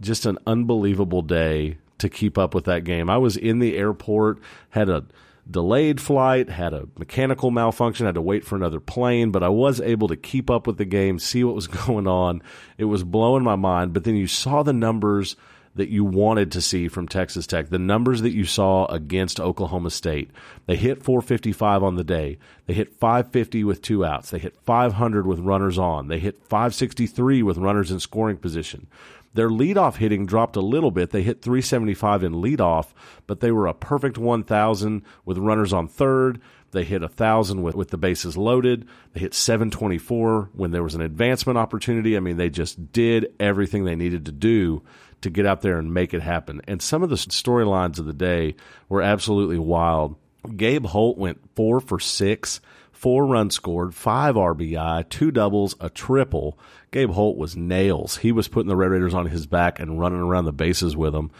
just 0.00 0.26
an 0.26 0.38
unbelievable 0.46 1.22
day 1.22 1.78
to 1.98 2.08
keep 2.08 2.36
up 2.36 2.54
with 2.54 2.64
that 2.64 2.84
game. 2.84 3.08
I 3.08 3.18
was 3.18 3.36
in 3.36 3.60
the 3.60 3.76
airport, 3.76 4.38
had 4.70 4.88
a 4.88 5.04
delayed 5.48 6.00
flight, 6.00 6.48
had 6.48 6.72
a 6.72 6.88
mechanical 6.98 7.50
malfunction, 7.50 8.06
had 8.06 8.14
to 8.16 8.22
wait 8.22 8.44
for 8.44 8.56
another 8.56 8.80
plane, 8.80 9.30
but 9.30 9.42
I 9.42 9.48
was 9.48 9.80
able 9.80 10.08
to 10.08 10.16
keep 10.16 10.50
up 10.50 10.66
with 10.66 10.78
the 10.78 10.84
game, 10.84 11.18
see 11.18 11.44
what 11.44 11.54
was 11.54 11.66
going 11.86 12.06
on. 12.06 12.42
It 12.78 12.84
was 12.84 13.04
blowing 13.04 13.44
my 13.44 13.56
mind. 13.56 13.92
But 13.92 14.04
then 14.04 14.16
you 14.16 14.26
saw 14.26 14.62
the 14.62 14.72
numbers 14.72 15.36
that 15.74 15.88
you 15.88 16.04
wanted 16.04 16.52
to 16.52 16.60
see 16.60 16.88
from 16.88 17.08
Texas 17.08 17.46
Tech, 17.46 17.68
the 17.68 17.78
numbers 17.78 18.22
that 18.22 18.32
you 18.32 18.44
saw 18.44 18.86
against 18.86 19.40
Oklahoma 19.40 19.90
State. 19.90 20.30
They 20.66 20.76
hit 20.76 21.02
455 21.02 21.82
on 21.82 21.96
the 21.96 22.04
day. 22.04 22.38
They 22.66 22.74
hit 22.74 22.94
550 22.94 23.64
with 23.64 23.82
two 23.82 24.04
outs. 24.04 24.30
They 24.30 24.38
hit 24.38 24.56
500 24.64 25.26
with 25.26 25.40
runners 25.40 25.78
on. 25.78 26.08
They 26.08 26.20
hit 26.20 26.44
563 26.44 27.42
with 27.42 27.58
runners 27.58 27.90
in 27.90 27.98
scoring 27.98 28.36
position. 28.36 28.86
Their 29.34 29.50
leadoff 29.50 29.96
hitting 29.96 30.26
dropped 30.26 30.54
a 30.54 30.60
little 30.60 30.92
bit. 30.92 31.10
They 31.10 31.22
hit 31.22 31.42
375 31.42 32.22
in 32.22 32.34
leadoff, 32.34 32.92
but 33.26 33.40
they 33.40 33.50
were 33.50 33.66
a 33.66 33.74
perfect 33.74 34.16
1,000 34.16 35.02
with 35.24 35.38
runners 35.38 35.72
on 35.72 35.88
third. 35.88 36.40
They 36.70 36.84
hit 36.84 37.02
1,000 37.02 37.62
with, 37.62 37.74
with 37.74 37.90
the 37.90 37.98
bases 37.98 38.36
loaded. 38.36 38.86
They 39.12 39.20
hit 39.20 39.34
724 39.34 40.50
when 40.52 40.70
there 40.70 40.84
was 40.84 40.94
an 40.94 41.00
advancement 41.00 41.58
opportunity. 41.58 42.16
I 42.16 42.20
mean, 42.20 42.36
they 42.36 42.48
just 42.48 42.92
did 42.92 43.32
everything 43.40 43.84
they 43.84 43.96
needed 43.96 44.26
to 44.26 44.32
do 44.32 44.82
to 45.24 45.30
get 45.30 45.44
out 45.44 45.60
there 45.60 45.78
and 45.78 45.92
make 45.92 46.14
it 46.14 46.22
happen. 46.22 46.62
And 46.66 46.80
some 46.80 47.02
of 47.02 47.10
the 47.10 47.16
storylines 47.16 47.98
of 47.98 48.06
the 48.06 48.14
day 48.14 48.54
were 48.88 49.02
absolutely 49.02 49.58
wild. 49.58 50.16
Gabe 50.56 50.86
Holt 50.86 51.18
went 51.18 51.40
four 51.54 51.80
for 51.80 51.98
six 51.98 52.60
four 53.04 53.26
runs 53.26 53.54
scored, 53.54 53.94
five 53.94 54.34
RBI, 54.34 55.06
two 55.10 55.30
doubles, 55.30 55.74
a 55.78 55.90
triple. 55.90 56.58
Gabe 56.90 57.10
Holt 57.10 57.36
was 57.36 57.54
nails. 57.54 58.16
He 58.16 58.32
was 58.32 58.48
putting 58.48 58.68
the 58.68 58.76
Red 58.76 58.92
Raiders 58.92 59.12
on 59.12 59.26
his 59.26 59.46
back 59.46 59.78
and 59.78 60.00
running 60.00 60.20
around 60.20 60.46
the 60.46 60.52
bases 60.54 60.96
with 60.96 61.12
them. 61.12 61.30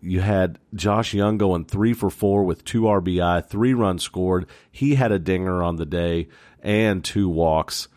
You 0.00 0.20
had 0.20 0.58
Josh 0.74 1.12
Jung 1.12 1.36
going 1.36 1.66
three 1.66 1.92
for 1.92 2.08
four 2.08 2.44
with 2.44 2.64
two 2.64 2.82
RBI, 2.82 3.46
three 3.46 3.74
runs 3.74 4.02
scored. 4.02 4.46
He 4.72 4.94
had 4.94 5.12
a 5.12 5.18
dinger 5.18 5.62
on 5.62 5.76
the 5.76 5.84
day 5.84 6.28
and 6.62 7.04
two 7.04 7.28
walks. 7.28 7.88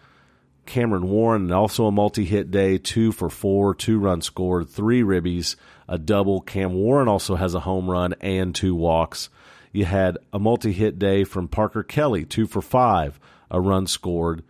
Cameron 0.66 1.10
Warren, 1.10 1.52
also 1.52 1.86
a 1.86 1.92
multi 1.92 2.26
hit 2.26 2.52
day, 2.52 2.78
two 2.78 3.12
for 3.12 3.30
four, 3.30 3.76
two 3.76 4.00
runs 4.00 4.26
scored, 4.26 4.70
three 4.70 5.02
ribbies, 5.02 5.56
a 5.88 5.98
double. 5.98 6.42
Cam 6.42 6.74
Warren 6.74 7.08
also 7.08 7.36
has 7.36 7.54
a 7.54 7.62
home 7.62 7.90
run 7.90 8.14
and 8.22 8.56
two 8.56 8.76
walks. 8.76 9.30
You 9.72 9.86
had 9.86 10.18
a 10.32 10.40
multi 10.40 10.72
hit 10.72 11.00
day 11.00 11.24
from 11.24 11.48
Parker 11.48 11.84
Kelly, 11.84 12.26
two 12.26 12.48
for 12.48 12.62
five, 12.62 13.20
a 13.52 13.60
run 13.60 13.88
scored 13.88 14.44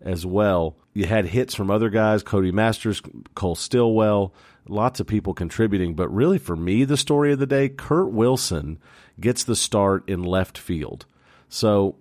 as 0.00 0.24
well. 0.24 0.76
You 0.94 1.04
had 1.04 1.26
hits 1.26 1.54
from 1.54 1.70
other 1.70 1.90
guys, 1.90 2.22
Cody 2.22 2.50
Masters, 2.50 3.02
Cole 3.34 3.54
Stilwell, 3.54 4.32
lots 4.68 5.00
of 5.00 5.06
people 5.06 5.34
contributing. 5.34 5.94
But 5.94 6.08
really, 6.08 6.38
for 6.38 6.56
me, 6.56 6.84
the 6.84 6.96
story 6.96 7.32
of 7.32 7.38
the 7.38 7.46
day, 7.46 7.68
Kurt 7.68 8.10
Wilson 8.10 8.78
gets 9.20 9.44
the 9.44 9.56
start 9.56 10.08
in 10.08 10.22
left 10.22 10.56
field. 10.56 11.06
So, 11.48 11.96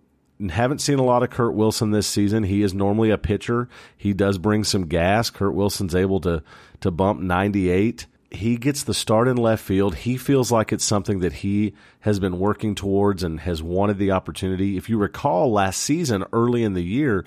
haven't 0.50 0.80
seen 0.80 1.00
a 1.00 1.04
lot 1.04 1.24
of 1.24 1.30
Kurt 1.30 1.54
Wilson 1.54 1.92
this 1.92 2.08
season. 2.08 2.44
He 2.44 2.62
is 2.62 2.74
normally 2.74 3.10
a 3.10 3.18
pitcher. 3.18 3.68
He 3.96 4.14
does 4.14 4.38
bring 4.38 4.64
some 4.64 4.88
gas. 4.88 5.30
Kurt 5.30 5.54
Wilson's 5.54 5.96
able 5.96 6.20
to 6.22 6.44
to 6.82 6.92
bump 6.92 7.20
98 7.20 8.06
he 8.32 8.58
gets 8.58 8.84
the 8.84 8.94
start 8.94 9.28
in 9.28 9.38
left 9.38 9.64
field. 9.64 9.96
He 9.96 10.18
feels 10.18 10.52
like 10.52 10.74
it's 10.74 10.84
something 10.84 11.20
that 11.20 11.34
he 11.34 11.74
has 12.02 12.20
been 12.20 12.40
working 12.40 12.76
towards 12.76 13.24
and 13.24 13.40
has 13.42 13.64
wanted 13.64 13.98
the 13.98 14.12
opportunity. 14.12 14.78
If 14.78 14.90
you 14.90 14.98
recall 14.98 15.52
last 15.52 15.82
season, 15.82 16.26
early 16.34 16.64
in 16.64 16.74
the 16.74 16.84
year, 16.84 17.26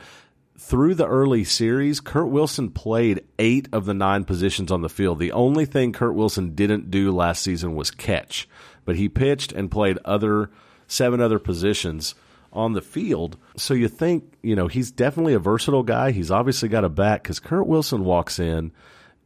through 0.58 0.94
the 0.94 1.06
early 1.06 1.42
series, 1.42 2.00
Kurt 2.00 2.28
Wilson 2.28 2.70
played 2.70 3.24
eight 3.38 3.66
of 3.72 3.86
the 3.86 3.94
nine 3.94 4.24
positions 4.24 4.70
on 4.70 4.82
the 4.82 4.90
field. 4.90 5.18
The 5.18 5.32
only 5.32 5.64
thing 5.64 5.92
Kurt 5.92 6.14
Wilson 6.14 6.54
didn't 6.54 6.90
do 6.90 7.10
last 7.10 7.42
season 7.42 7.74
was 7.74 7.90
catch, 7.90 8.46
but 8.84 8.96
he 8.96 9.08
pitched 9.08 9.52
and 9.52 9.70
played 9.70 9.98
other 10.04 10.50
seven 10.86 11.20
other 11.20 11.38
positions 11.38 12.14
on 12.52 12.72
the 12.72 12.82
field. 12.82 13.36
So 13.56 13.74
you 13.74 13.88
think, 13.88 14.34
you 14.42 14.56
know, 14.56 14.66
he's 14.66 14.90
definitely 14.90 15.34
a 15.34 15.38
versatile 15.38 15.82
guy. 15.82 16.10
He's 16.10 16.30
obviously 16.30 16.68
got 16.68 16.84
a 16.84 16.88
bat 16.88 17.22
because 17.22 17.38
Kurt 17.40 17.66
Wilson 17.66 18.04
walks 18.04 18.38
in 18.38 18.72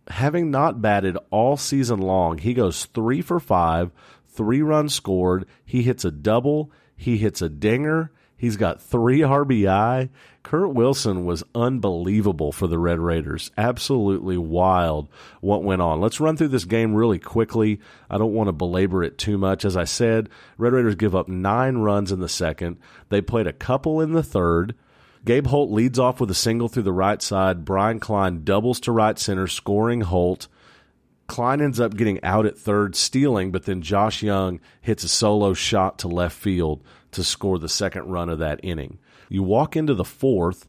having 0.09 0.51
not 0.51 0.83
batted 0.83 1.17
all 1.31 1.57
season 1.57 2.01
long, 2.01 2.39
he 2.39 2.55
goes 2.55 2.87
three 2.87 3.21
for 3.21 3.41
five, 3.41 3.91
three 4.29 4.63
runs 4.63 4.95
scored. 4.95 5.47
He 5.65 5.83
hits 5.83 6.05
a 6.05 6.11
double. 6.11 6.71
He 6.97 7.19
hits 7.19 7.43
a 7.43 7.49
dinger. 7.49 8.13
He's 8.37 8.57
got 8.57 8.83
three 8.83 9.21
RBI. 9.21 10.09
Kurt 10.43 10.75
Wilson 10.75 11.25
was 11.25 11.45
unbelievable 11.55 12.53
for 12.53 12.67
the 12.67 12.79
Red 12.79 12.99
Raiders. 12.99 13.51
Absolutely 13.57 14.37
wild 14.37 15.09
what 15.41 15.63
went 15.63 15.81
on. 15.81 16.01
Let's 16.01 16.21
run 16.21 16.37
through 16.37 16.49
this 16.49 16.65
game 16.65 16.95
really 16.95 17.19
quickly. 17.19 17.81
I 18.11 18.19
don't 18.19 18.35
want 18.35 18.49
to 18.49 18.53
belabor 18.53 19.03
it 19.03 19.19
too 19.19 19.39
much. 19.39 19.65
As 19.65 19.77
I 19.77 19.85
said, 19.85 20.29
Red 20.59 20.73
Raiders 20.73 20.97
give 20.97 21.15
up 21.15 21.29
nine 21.29 21.79
runs 21.79 22.13
in 22.13 22.21
the 22.21 22.29
second. 22.29 22.79
They 23.09 23.21
played 23.21 23.47
a 23.47 23.53
couple 23.53 24.01
in 24.01 24.13
the 24.13 24.23
third. 24.23 24.75
Gabe 25.25 25.47
Holt 25.47 25.71
leads 25.71 25.99
off 25.99 26.21
with 26.21 26.31
a 26.31 26.35
single 26.35 26.69
through 26.69 26.83
the 26.83 26.93
right 26.93 27.23
side. 27.23 27.65
Brian 27.65 27.99
Klein 27.99 28.45
doubles 28.45 28.81
to 28.81 28.93
right 28.93 29.19
center, 29.19 29.47
scoring 29.47 30.03
Holt. 30.03 30.49
Klein 31.27 31.63
ends 31.63 31.81
up 31.81 31.97
getting 31.97 32.23
out 32.23 32.45
at 32.45 32.59
third, 32.59 32.95
stealing, 32.95 33.51
but 33.51 33.65
then 33.65 33.81
Josh 33.81 34.23
Jung 34.23 34.61
hits 34.83 35.05
a 35.05 35.09
solo 35.09 35.55
shot 35.55 35.99
to 36.01 36.09
left 36.09 36.37
field 36.37 36.83
to 37.15 37.25
score 37.25 37.59
the 37.59 37.69
second 37.69 38.05
run 38.05 38.29
of 38.29 38.39
that 38.39 38.61
inning. 38.63 38.99
You 39.29 39.43
walk 39.43 39.77
into 39.77 39.95
the 39.95 40.05
fourth. 40.05 40.69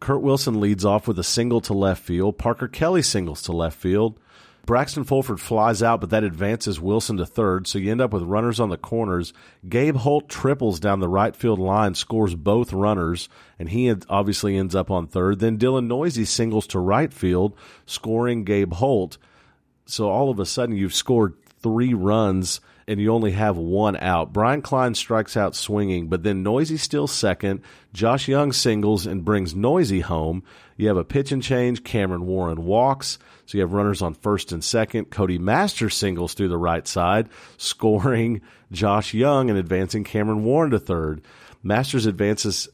Kurt 0.00 0.22
Wilson 0.22 0.60
leads 0.60 0.84
off 0.84 1.06
with 1.06 1.18
a 1.18 1.24
single 1.24 1.60
to 1.62 1.74
left 1.74 2.02
field. 2.02 2.38
Parker 2.38 2.68
Kelly 2.68 3.02
singles 3.02 3.42
to 3.42 3.52
left 3.52 3.78
field. 3.78 4.18
Braxton 4.66 5.04
Fulford 5.04 5.40
flies 5.40 5.82
out, 5.82 6.00
but 6.00 6.10
that 6.10 6.22
advances 6.22 6.80
Wilson 6.80 7.16
to 7.16 7.26
third, 7.26 7.66
so 7.66 7.78
you 7.78 7.90
end 7.90 8.00
up 8.00 8.12
with 8.12 8.22
runners 8.22 8.60
on 8.60 8.68
the 8.68 8.76
corners. 8.76 9.32
Gabe 9.68 9.96
Holt 9.96 10.28
triples 10.28 10.78
down 10.78 11.00
the 11.00 11.08
right 11.08 11.34
field 11.34 11.58
line, 11.58 11.94
scores 11.94 12.34
both 12.34 12.72
runners, 12.72 13.28
and 13.58 13.70
he 13.70 13.92
obviously 14.08 14.56
ends 14.56 14.74
up 14.74 14.90
on 14.90 15.06
third. 15.06 15.40
Then 15.40 15.58
Dylan 15.58 15.86
Neuse 15.86 16.28
singles 16.28 16.66
to 16.68 16.78
right 16.78 17.12
field, 17.12 17.56
scoring 17.86 18.44
Gabe 18.44 18.74
Holt. 18.74 19.18
So 19.86 20.08
all 20.08 20.30
of 20.30 20.38
a 20.38 20.46
sudden, 20.46 20.76
you've 20.76 20.94
scored 20.94 21.34
three 21.62 21.94
runs 21.94 22.60
and 22.90 23.00
you 23.00 23.12
only 23.12 23.30
have 23.30 23.56
one 23.56 23.96
out. 23.98 24.32
Brian 24.32 24.62
Klein 24.62 24.96
strikes 24.96 25.36
out 25.36 25.54
swinging, 25.54 26.08
but 26.08 26.24
then 26.24 26.42
Neuse 26.42 26.82
still 26.82 27.06
second. 27.06 27.60
Josh 27.92 28.26
Jung 28.26 28.50
singles 28.50 29.06
and 29.06 29.24
brings 29.24 29.54
Neuse 29.54 30.02
home. 30.02 30.42
You 30.76 30.88
have 30.88 30.96
a 30.96 31.04
pitch 31.04 31.30
and 31.30 31.40
change. 31.40 31.84
Cameron 31.84 32.26
Warren 32.26 32.64
walks. 32.64 33.20
So 33.46 33.56
you 33.56 33.62
have 33.62 33.74
runners 33.74 34.02
on 34.02 34.14
first 34.14 34.50
and 34.50 34.64
second. 34.64 35.04
Cody 35.04 35.38
Masters 35.38 35.94
singles 35.94 36.34
through 36.34 36.48
the 36.48 36.58
right 36.58 36.86
side, 36.88 37.28
scoring 37.58 38.40
Josh 38.72 39.14
Jung 39.14 39.50
and 39.50 39.58
advancing 39.58 40.02
Cameron 40.02 40.42
Warren 40.42 40.72
to 40.72 40.80
third. 40.80 41.22
Masters 41.62 42.06
advances 42.06 42.68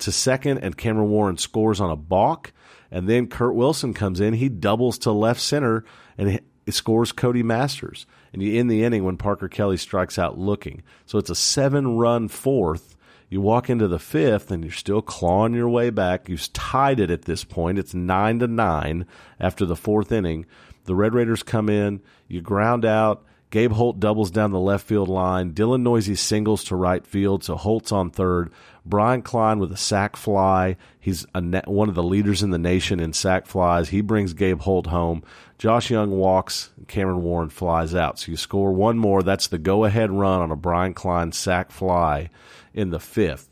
to 0.00 0.12
second, 0.12 0.58
and 0.58 0.76
Cameron 0.76 1.08
Warren 1.08 1.38
scores 1.38 1.80
on 1.80 1.90
a 1.90 1.96
balk. 1.96 2.52
And 2.90 3.08
then 3.08 3.26
Kurt 3.26 3.54
Wilson 3.54 3.94
comes 3.94 4.20
in. 4.20 4.34
He 4.34 4.50
doubles 4.50 4.98
to 4.98 5.12
left 5.12 5.40
center 5.40 5.86
and 6.18 6.40
scores 6.72 7.12
Cody 7.12 7.42
Masters. 7.42 8.06
And 8.32 8.42
you 8.42 8.58
end 8.58 8.70
the 8.70 8.84
inning 8.84 9.04
when 9.04 9.16
Parker 9.16 9.48
Kelly 9.48 9.76
strikes 9.76 10.18
out 10.18 10.38
looking. 10.38 10.82
So 11.06 11.18
it's 11.18 11.30
a 11.30 11.34
seven 11.34 11.96
run 11.96 12.28
fourth 12.28 12.96
you 13.28 13.40
walk 13.40 13.68
into 13.68 13.88
the 13.88 13.98
fifth 13.98 14.50
and 14.50 14.62
you're 14.62 14.72
still 14.72 15.02
clawing 15.02 15.54
your 15.54 15.68
way 15.68 15.90
back. 15.90 16.28
You've 16.28 16.52
tied 16.52 17.00
it 17.00 17.10
at 17.10 17.22
this 17.22 17.42
point. 17.42 17.78
It's 17.78 17.94
nine 17.94 18.38
to 18.38 18.46
nine 18.46 19.06
after 19.40 19.66
the 19.66 19.76
fourth 19.76 20.12
inning. 20.12 20.46
The 20.84 20.94
Red 20.94 21.14
Raiders 21.14 21.42
come 21.42 21.68
in. 21.68 22.00
You 22.28 22.40
ground 22.40 22.84
out. 22.84 23.24
Gabe 23.50 23.72
Holt 23.72 24.00
doubles 24.00 24.30
down 24.30 24.50
the 24.50 24.60
left 24.60 24.86
field 24.86 25.08
line. 25.08 25.52
Dylan 25.52 25.82
Neuse 25.82 26.20
singles 26.20 26.64
to 26.64 26.76
right 26.76 27.06
field, 27.06 27.44
so 27.44 27.54
Holt's 27.56 27.92
on 27.92 28.10
third. 28.10 28.52
Brian 28.84 29.22
Klein 29.22 29.58
with 29.60 29.72
a 29.72 29.76
sac 29.76 30.16
fly. 30.16 30.76
He's 30.98 31.26
one 31.32 31.88
of 31.88 31.94
the 31.94 32.02
leaders 32.02 32.42
in 32.42 32.50
the 32.50 32.58
nation 32.58 33.00
in 33.00 33.12
sac 33.12 33.46
flies. 33.46 33.88
He 33.88 34.00
brings 34.00 34.34
Gabe 34.34 34.60
Holt 34.60 34.88
home. 34.88 35.22
Josh 35.58 35.90
Jung 35.90 36.10
walks. 36.10 36.70
Cameron 36.86 37.22
Warren 37.22 37.48
flies 37.48 37.94
out. 37.94 38.18
So 38.18 38.30
you 38.30 38.36
score 38.36 38.72
one 38.72 38.98
more. 38.98 39.22
That's 39.22 39.48
the 39.48 39.58
go 39.58 39.84
ahead 39.84 40.10
run 40.10 40.40
on 40.40 40.50
a 40.50 40.56
Brian 40.56 40.94
Klein 40.94 41.32
sac 41.32 41.70
fly 41.70 42.30
in 42.74 42.90
the 42.90 43.00
fifth. 43.00 43.48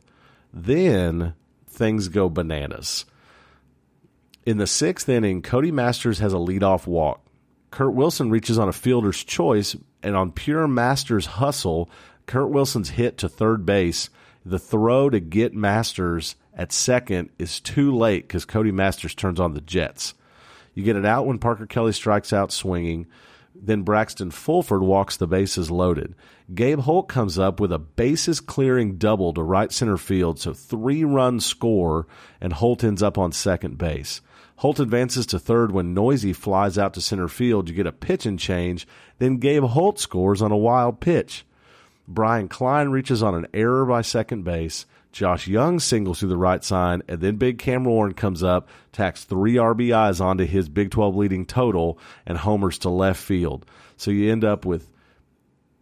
Then 0.52 1.34
things 1.66 2.08
go 2.08 2.28
bananas. 2.28 3.04
In 4.44 4.58
the 4.58 4.66
sixth 4.66 5.08
inning, 5.08 5.40
Cody 5.40 5.70
Masters 5.70 6.18
has 6.18 6.34
a 6.34 6.36
leadoff 6.36 6.86
walk. 6.86 7.24
Kurt 7.70 7.94
Wilson 7.94 8.30
reaches 8.30 8.58
on 8.58 8.68
a 8.68 8.72
fielder's 8.72 9.24
choice, 9.24 9.74
and 10.02 10.14
on 10.14 10.30
pure 10.30 10.68
Masters 10.68 11.26
hustle, 11.26 11.90
Kurt 12.26 12.50
Wilson's 12.50 12.90
hit 12.90 13.18
to 13.18 13.28
third 13.28 13.64
base. 13.66 14.10
The 14.44 14.58
throw 14.58 15.08
to 15.08 15.18
get 15.18 15.54
Masters 15.54 16.36
at 16.54 16.70
second 16.70 17.30
is 17.38 17.60
too 17.60 17.92
late 17.96 18.28
because 18.28 18.44
Cody 18.44 18.70
Masters 18.70 19.14
turns 19.14 19.40
on 19.40 19.54
the 19.54 19.60
Jets. 19.62 20.14
You 20.74 20.82
get 20.82 20.96
it 20.96 21.06
out 21.06 21.26
when 21.26 21.38
Parker 21.38 21.66
Kelly 21.66 21.92
strikes 21.92 22.32
out 22.32 22.52
swinging. 22.52 23.06
Then 23.54 23.82
Braxton 23.82 24.32
Fulford 24.32 24.82
walks 24.82 25.16
the 25.16 25.28
bases 25.28 25.70
loaded. 25.70 26.14
Gabe 26.52 26.80
Holt 26.80 27.08
comes 27.08 27.38
up 27.38 27.60
with 27.60 27.72
a 27.72 27.78
bases 27.78 28.40
clearing 28.40 28.96
double 28.96 29.32
to 29.32 29.42
right 29.42 29.72
center 29.72 29.96
field, 29.96 30.40
so 30.40 30.52
three 30.52 31.04
run 31.04 31.38
score, 31.40 32.06
and 32.40 32.52
Holt 32.52 32.82
ends 32.82 33.02
up 33.02 33.16
on 33.16 33.32
second 33.32 33.78
base. 33.78 34.20
Holt 34.56 34.80
advances 34.80 35.26
to 35.26 35.38
third 35.38 35.72
when 35.72 35.94
Neuse 35.94 36.36
flies 36.36 36.76
out 36.78 36.94
to 36.94 37.00
center 37.00 37.28
field. 37.28 37.68
You 37.68 37.74
get 37.74 37.86
a 37.86 37.92
pitch 37.92 38.26
and 38.26 38.38
change. 38.38 38.86
Then 39.18 39.38
Gabe 39.38 39.64
Holt 39.64 39.98
scores 39.98 40.42
on 40.42 40.52
a 40.52 40.56
wild 40.56 41.00
pitch. 41.00 41.44
Brian 42.06 42.48
Klein 42.48 42.90
reaches 42.90 43.22
on 43.22 43.34
an 43.34 43.46
error 43.54 43.86
by 43.86 44.02
second 44.02 44.44
base. 44.44 44.86
Josh 45.14 45.46
Jung 45.46 45.78
singles 45.78 46.18
through 46.18 46.30
the 46.30 46.36
right 46.36 46.62
side, 46.62 47.02
and 47.06 47.20
then 47.20 47.36
Big 47.36 47.58
Cam 47.58 47.84
Warren 47.84 48.14
comes 48.14 48.42
up, 48.42 48.68
tacks 48.90 49.22
three 49.22 49.54
RBIs 49.54 50.20
onto 50.20 50.44
his 50.44 50.68
Big 50.68 50.90
12 50.90 51.14
leading 51.14 51.46
total, 51.46 52.00
and 52.26 52.36
homers 52.36 52.78
to 52.78 52.90
left 52.90 53.22
field. 53.22 53.64
So 53.96 54.10
you 54.10 54.32
end 54.32 54.42
up 54.42 54.66
with 54.66 54.90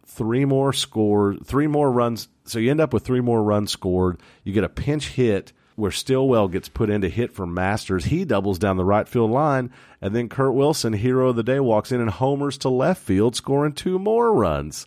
three 0.05 0.45
more 0.45 0.71
scores, 0.71 1.39
three 1.45 1.65
more 1.65 1.91
runs. 1.91 2.27
So 2.45 2.59
you 2.59 2.69
end 2.69 2.79
up 2.79 2.93
with 2.93 3.03
three 3.03 3.21
more 3.21 3.41
runs 3.41 3.71
scored. 3.71 4.21
You 4.43 4.53
get 4.53 4.63
a 4.63 4.69
pinch 4.69 5.09
hit 5.09 5.51
where 5.75 5.89
Stilwell 5.89 6.47
gets 6.47 6.69
put 6.69 6.91
into 6.91 7.09
hit 7.09 7.31
for 7.33 7.47
Masters. 7.47 8.05
He 8.05 8.25
doubles 8.25 8.59
down 8.59 8.77
the 8.77 8.85
right 8.85 9.07
field 9.07 9.31
line, 9.31 9.71
and 9.99 10.15
then 10.15 10.29
Kurt 10.29 10.53
Wilson, 10.53 10.93
hero 10.93 11.29
of 11.29 11.35
the 11.37 11.41
day, 11.41 11.59
walks 11.59 11.91
in 11.91 11.99
and 11.99 12.11
homers 12.11 12.59
to 12.59 12.69
left 12.69 13.01
field, 13.01 13.35
scoring 13.35 13.73
two 13.73 13.97
more 13.97 14.31
runs. 14.31 14.85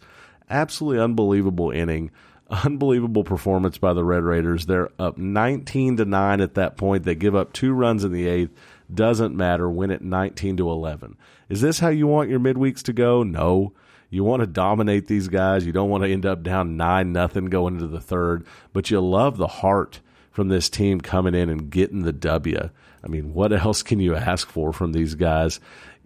Absolutely 0.49 1.03
unbelievable 1.03 1.73
inning 1.73 2.13
unbelievable 2.51 3.25
performance 3.25 3.79
by 3.79 3.93
the 3.93 4.05
Red 4.05 4.23
Raiders. 4.23 4.67
They're 4.67 4.91
up 4.99 5.19
19 5.19 5.97
to 5.99 6.05
9 6.05 6.41
at 6.41 6.55
that 6.55 6.77
point. 6.77 7.05
They 7.05 7.15
give 7.15 7.35
up 7.35 7.53
two 7.53 7.73
runs 7.73 8.05
in 8.05 8.13
the 8.13 8.27
eighth. 8.27 8.57
Doesn't 8.93 9.37
matter. 9.37 9.69
Win 9.69 9.91
it 9.91 10.03
19 10.03 10.57
to 10.59 10.71
11. 10.71 11.17
Is 11.49 11.61
this 11.61 11.81
how 11.81 11.89
you 11.89 12.07
want 12.07 12.31
your 12.31 12.41
midweeks 12.41 12.83
to 12.85 12.93
go? 12.93 13.23
No. 13.23 13.73
You 14.11 14.23
want 14.23 14.41
to 14.41 14.47
dominate 14.47 15.09
these 15.09 15.29
guys. 15.29 15.67
You 15.67 15.73
don't 15.73 15.91
want 15.91 16.05
to 16.05 16.11
end 16.11 16.25
up 16.25 16.43
down 16.43 16.77
9 16.77 17.13
nothing 17.13 17.47
going 17.47 17.75
into 17.75 17.89
the 17.89 18.01
third, 18.01 18.47
but 18.73 18.91
you 18.91 19.01
love 19.01 19.37
the 19.37 19.47
heart 19.47 20.01
from 20.31 20.49
this 20.49 20.69
team 20.69 21.01
coming 21.01 21.35
in 21.35 21.49
and 21.49 21.71
getting 21.71 22.03
the 22.03 22.13
W. 22.13 22.71
I 23.03 23.09
mean, 23.09 23.35
what 23.35 23.53
else 23.53 23.83
can 23.83 24.01
you 24.01 24.15
ask 24.15 24.49
for 24.49 24.73
from 24.73 24.93
these 24.93 25.15
guys? 25.15 25.61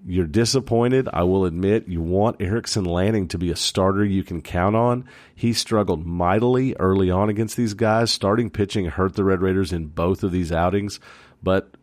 You're 0.06 0.26
disappointed. 0.26 1.08
I 1.12 1.24
will 1.24 1.44
admit 1.44 1.88
you 1.88 2.00
want 2.00 2.40
Erickson 2.40 2.84
Lanning 2.84 3.28
to 3.28 3.38
be 3.38 3.50
a 3.50 3.56
starter 3.56 4.04
you 4.04 4.24
can 4.24 4.40
count 4.40 4.74
on. 4.74 5.04
He 5.34 5.52
struggled 5.52 6.06
mightily 6.06 6.74
early 6.78 7.10
on 7.10 7.28
against 7.28 7.56
these 7.56 7.74
guys. 7.74 8.10
Starting 8.10 8.48
pitching 8.48 8.86
hurt 8.86 9.14
the 9.14 9.24
Red 9.24 9.42
Raiders 9.42 9.72
in 9.72 9.86
both 9.86 10.22
of 10.22 10.32
these 10.32 10.52
outings, 10.52 11.00
but 11.42 11.74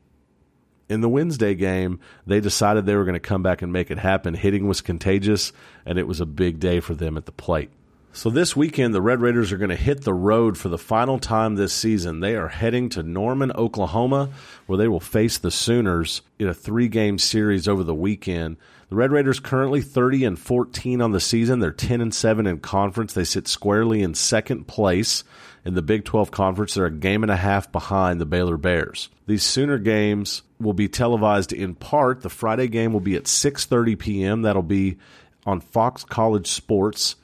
in 0.90 1.02
the 1.02 1.10
Wednesday 1.10 1.54
game, 1.54 2.00
they 2.26 2.40
decided 2.40 2.86
they 2.86 2.96
were 2.96 3.04
going 3.04 3.14
to 3.14 3.20
come 3.20 3.44
back 3.44 3.62
and 3.62 3.72
make 3.72 3.92
it 3.92 4.00
happen. 4.00 4.34
Hitting 4.34 4.68
was 4.68 4.82
contagious, 4.82 5.52
and 5.86 6.00
it 6.00 6.08
was 6.08 6.20
a 6.20 6.26
big 6.26 6.60
day 6.60 6.80
for 6.80 6.96
them 6.96 7.18
at 7.18 7.26
the 7.26 7.32
plate. 7.32 7.70
So 8.18 8.32
this 8.32 8.56
weekend, 8.56 8.96
the 8.96 9.02
Red 9.02 9.22
Raiders 9.22 9.52
are 9.52 9.60
going 9.60 9.70
to 9.70 9.76
hit 9.76 10.02
the 10.02 10.12
road 10.12 10.58
for 10.58 10.70
the 10.70 10.80
final 10.80 11.20
time 11.20 11.54
this 11.54 11.72
season. 11.72 12.20
They 12.20 12.36
are 12.36 12.48
heading 12.48 12.90
to 12.90 13.04
Norman, 13.04 13.52
Oklahoma, 13.52 14.32
where 14.66 14.76
they 14.76 14.88
will 14.88 15.00
face 15.00 15.38
the 15.38 15.52
Sooners 15.52 16.24
in 16.40 16.48
a 16.48 16.54
three-game 16.56 17.20
series 17.20 17.68
over 17.68 17.84
the 17.84 17.94
weekend. 17.94 18.58
The 18.90 18.96
Red 18.96 19.12
Raiders 19.12 19.40
currently 19.40 19.82
30 19.82 20.26
and 20.26 20.40
14 20.40 21.00
on 21.00 21.12
the 21.12 21.20
season. 21.20 21.60
They're 21.60 21.72
10 21.72 22.02
and 22.02 22.12
7 22.12 22.48
in 22.48 22.58
conference. 22.58 23.14
They 23.14 23.24
sit 23.24 23.48
squarely 23.48 24.02
in 24.02 24.16
second 24.16 24.66
place 24.68 25.24
in 25.64 25.76
the 25.76 25.84
Big 25.84 26.04
12 26.04 26.32
conference. 26.32 26.74
They're 26.74 26.88
a 26.88 26.92
game 26.92 27.22
and 27.22 27.32
a 27.32 27.38
half 27.38 27.72
behind 27.72 28.20
the 28.20 28.26
Baylor 28.26 28.58
Bears. 28.58 29.10
These 29.28 29.44
Sooner 29.44 29.78
games 29.78 30.42
will 30.60 30.74
be 30.74 30.88
televised 30.88 31.54
in 31.54 31.76
part. 31.76 32.22
The 32.22 32.32
Friday 32.32 32.68
game 32.68 32.94
will 32.94 33.00
be 33.00 33.16
at 33.16 33.26
6:30 33.26 34.00
p.m. 34.00 34.42
That'll 34.42 34.64
be 34.64 34.98
on 35.46 35.62
Fox 35.62 36.04
College 36.04 36.48
Sports 36.48 37.16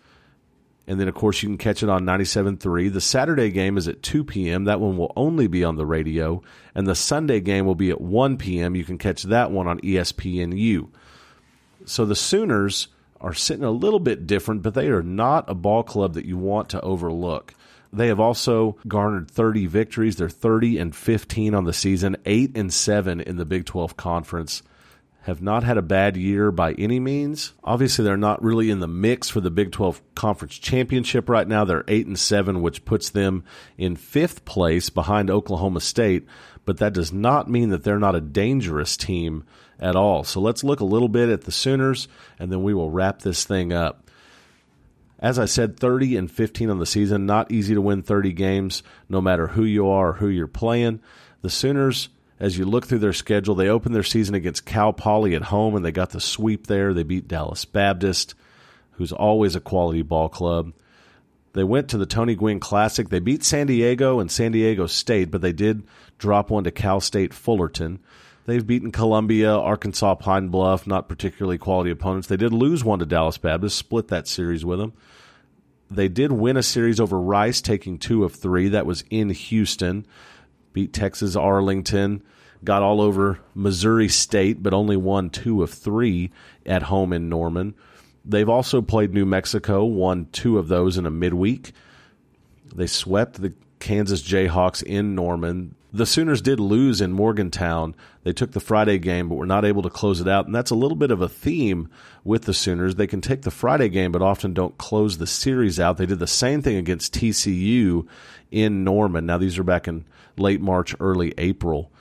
and 0.85 0.99
then, 0.99 1.07
of 1.07 1.15
course, 1.15 1.41
you 1.41 1.49
can 1.49 1.57
catch 1.57 1.81
it 1.81 1.89
on 1.89 2.03
97.3. 2.03 2.91
The 2.91 2.99
Saturday 2.99 3.51
game 3.51 3.77
is 3.77 3.87
at 3.87 4.03
2 4.03 4.25
p.m. 4.25 4.65
That 4.65 4.81
one 4.81 4.97
will 4.97 5.13
only 5.15 5.47
be 5.47 5.63
on 5.63 5.77
the 5.77 5.85
radio. 5.85 6.41
And 6.75 6.85
the 6.85 6.95
Sunday 6.95 7.39
game 7.39 7.65
will 7.65 7.75
be 7.75 7.89
at 7.89 8.01
1 8.01 8.37
p.m. 8.37 8.75
You 8.75 8.83
can 8.83 8.97
catch 8.97 9.23
that 9.23 9.49
one 9.49 9.67
on 9.67 9.79
ESPNU. 9.79 10.89
So 11.85 12.05
the 12.05 12.15
Sooners 12.15 12.89
are 13.21 13.33
sitting 13.33 13.63
a 13.63 13.71
little 13.71 14.01
bit 14.01 14.27
different, 14.27 14.61
but 14.61 14.73
they 14.73 14.87
are 14.87 15.01
not 15.01 15.49
a 15.49 15.55
ball 15.55 15.83
club 15.83 16.15
that 16.15 16.25
you 16.25 16.37
want 16.37 16.67
to 16.69 16.81
overlook. 16.81 17.55
They 17.93 18.07
have 18.07 18.19
also 18.19 18.77
garnered 18.85 19.31
30 19.31 19.67
victories. 19.67 20.17
They're 20.17 20.27
30 20.27 20.79
and 20.79 20.93
15 20.93 21.55
on 21.55 21.63
the 21.63 21.71
season, 21.71 22.17
8 22.25 22.57
and 22.57 22.73
7 22.73 23.21
in 23.21 23.37
the 23.37 23.45
Big 23.45 23.65
12 23.65 23.95
Conference 23.95 24.63
have 25.23 25.41
not 25.41 25.63
had 25.63 25.77
a 25.77 25.81
bad 25.81 26.17
year 26.17 26.51
by 26.51 26.73
any 26.73 26.99
means. 26.99 27.53
Obviously, 27.63 28.03
they're 28.03 28.17
not 28.17 28.43
really 28.43 28.69
in 28.69 28.81
the 28.81 28.87
mix 28.87 29.29
for 29.29 29.39
the 29.39 29.49
Big 29.49 29.71
12 29.71 30.01
Conference 30.15 30.57
Championship 30.57 31.29
right 31.29 31.47
now. 31.47 31.63
They're 31.63 31.85
8 31.87 32.07
and 32.07 32.19
7, 32.19 32.61
which 32.61 32.83
puts 32.83 33.09
them 33.09 33.45
in 33.77 33.95
5th 33.95 34.43
place 34.43 34.89
behind 34.89 35.31
Oklahoma 35.31 35.79
State, 35.79 36.27
but 36.65 36.77
that 36.79 36.91
does 36.91 37.13
not 37.13 37.49
mean 37.49 37.69
that 37.69 37.85
they're 37.85 37.99
not 37.99 38.15
a 38.15 38.21
dangerous 38.21 38.97
team 38.97 39.45
at 39.79 39.95
all. 39.95 40.25
So 40.25 40.41
let's 40.41 40.63
look 40.63 40.81
a 40.81 40.85
little 40.85 41.07
bit 41.07 41.29
at 41.29 41.43
the 41.43 41.51
Sooners 41.53 42.09
and 42.37 42.51
then 42.51 42.61
we 42.61 42.73
will 42.73 42.91
wrap 42.91 43.21
this 43.21 43.45
thing 43.45 43.71
up. 43.71 44.09
As 45.19 45.39
I 45.39 45.45
said, 45.45 45.79
30 45.79 46.17
and 46.17 46.29
15 46.29 46.69
on 46.69 46.79
the 46.79 46.85
season. 46.85 47.25
Not 47.25 47.49
easy 47.49 47.73
to 47.73 47.81
win 47.81 48.03
30 48.03 48.33
games, 48.33 48.83
no 49.07 49.21
matter 49.21 49.47
who 49.47 49.63
you 49.63 49.87
are 49.87 50.09
or 50.09 50.13
who 50.13 50.27
you're 50.27 50.47
playing. 50.47 50.99
The 51.41 51.49
Sooners 51.49 52.09
as 52.43 52.57
you 52.57 52.65
look 52.65 52.85
through 52.85 52.99
their 52.99 53.13
schedule, 53.13 53.55
they 53.55 53.69
opened 53.69 53.95
their 53.95 54.03
season 54.03 54.35
against 54.35 54.65
Cal 54.65 54.91
Poly 54.91 55.33
at 55.33 55.43
home 55.43 55.77
and 55.77 55.85
they 55.85 55.93
got 55.93 56.09
the 56.09 56.19
sweep 56.19 56.67
there. 56.67 56.93
They 56.93 57.03
beat 57.03 57.25
Dallas 57.25 57.63
Baptist, 57.63 58.35
who's 58.91 59.13
always 59.13 59.55
a 59.55 59.61
quality 59.61 60.01
ball 60.01 60.27
club. 60.27 60.73
They 61.53 61.63
went 61.63 61.87
to 61.89 61.97
the 61.97 62.05
Tony 62.05 62.35
Gwynn 62.35 62.59
Classic. 62.59 63.07
They 63.07 63.19
beat 63.19 63.45
San 63.45 63.67
Diego 63.67 64.19
and 64.19 64.29
San 64.29 64.51
Diego 64.51 64.87
State, 64.87 65.31
but 65.31 65.39
they 65.39 65.53
did 65.53 65.83
drop 66.17 66.49
one 66.49 66.65
to 66.65 66.71
Cal 66.71 66.99
State 66.99 67.33
Fullerton. 67.33 67.99
They've 68.45 68.67
beaten 68.67 68.91
Columbia, 68.91 69.53
Arkansas, 69.53 70.15
Pine 70.15 70.49
Bluff, 70.49 70.85
not 70.85 71.07
particularly 71.07 71.57
quality 71.57 71.91
opponents. 71.91 72.27
They 72.27 72.35
did 72.35 72.51
lose 72.51 72.83
one 72.83 72.99
to 72.99 73.05
Dallas 73.05 73.37
Baptist, 73.37 73.77
split 73.77 74.09
that 74.09 74.27
series 74.27 74.65
with 74.65 74.79
them. 74.79 74.91
They 75.89 76.09
did 76.09 76.33
win 76.33 76.57
a 76.57 76.63
series 76.63 76.99
over 76.99 77.17
Rice, 77.17 77.61
taking 77.61 77.99
two 77.99 78.25
of 78.25 78.35
three. 78.35 78.67
That 78.67 78.85
was 78.85 79.05
in 79.09 79.29
Houston. 79.29 80.05
Beat 80.73 80.91
Texas 80.91 81.37
Arlington. 81.37 82.21
Got 82.63 82.81
all 82.81 83.01
over 83.01 83.39
Missouri 83.55 84.07
State, 84.07 84.63
but 84.63 84.73
only 84.73 84.95
won 84.95 85.29
two 85.29 85.63
of 85.63 85.71
three 85.71 86.31
at 86.65 86.83
home 86.83 87.11
in 87.11 87.29
Norman. 87.29 87.73
They've 88.25 88.49
also 88.49 88.81
played 88.81 89.13
New 89.13 89.25
Mexico, 89.25 89.83
won 89.83 90.27
two 90.31 90.57
of 90.57 90.69
those 90.69 90.97
in 90.97 91.05
a 91.05 91.11
midweek. 91.11 91.73
They 92.73 92.87
swept 92.87 93.41
the 93.41 93.53
Kansas 93.79 94.21
Jayhawks 94.21 94.81
in 94.81 95.13
Norman. 95.13 95.75
The 95.91 96.05
Sooners 96.05 96.41
did 96.41 96.59
lose 96.59 97.01
in 97.01 97.11
Morgantown. 97.11 97.95
They 98.23 98.33
took 98.33 98.53
the 98.53 98.59
Friday 98.59 98.97
game, 98.97 99.29
but 99.29 99.35
were 99.35 99.45
not 99.45 99.65
able 99.65 99.83
to 99.83 99.89
close 99.89 100.21
it 100.21 100.27
out. 100.27 100.45
And 100.45 100.55
that's 100.55 100.71
a 100.71 100.75
little 100.75 100.95
bit 100.95 101.11
of 101.11 101.21
a 101.21 101.29
theme 101.29 101.89
with 102.23 102.43
the 102.43 102.53
Sooners. 102.53 102.95
They 102.95 103.05
can 103.05 103.21
take 103.21 103.41
the 103.41 103.51
Friday 103.51 103.89
game, 103.89 104.11
but 104.11 104.21
often 104.21 104.53
don't 104.53 104.77
close 104.77 105.17
the 105.17 105.27
series 105.27 105.79
out. 105.79 105.97
They 105.97 106.05
did 106.05 106.19
the 106.19 106.25
same 106.25 106.61
thing 106.61 106.77
against 106.77 107.13
TCU 107.13 108.07
in 108.49 108.83
Norman. 108.83 109.25
Now, 109.25 109.37
these 109.37 109.59
are 109.59 109.63
back 109.63 109.87
in 109.87 110.05
late 110.37 110.61
March, 110.61 110.95
early 110.99 111.33
April. 111.37 111.91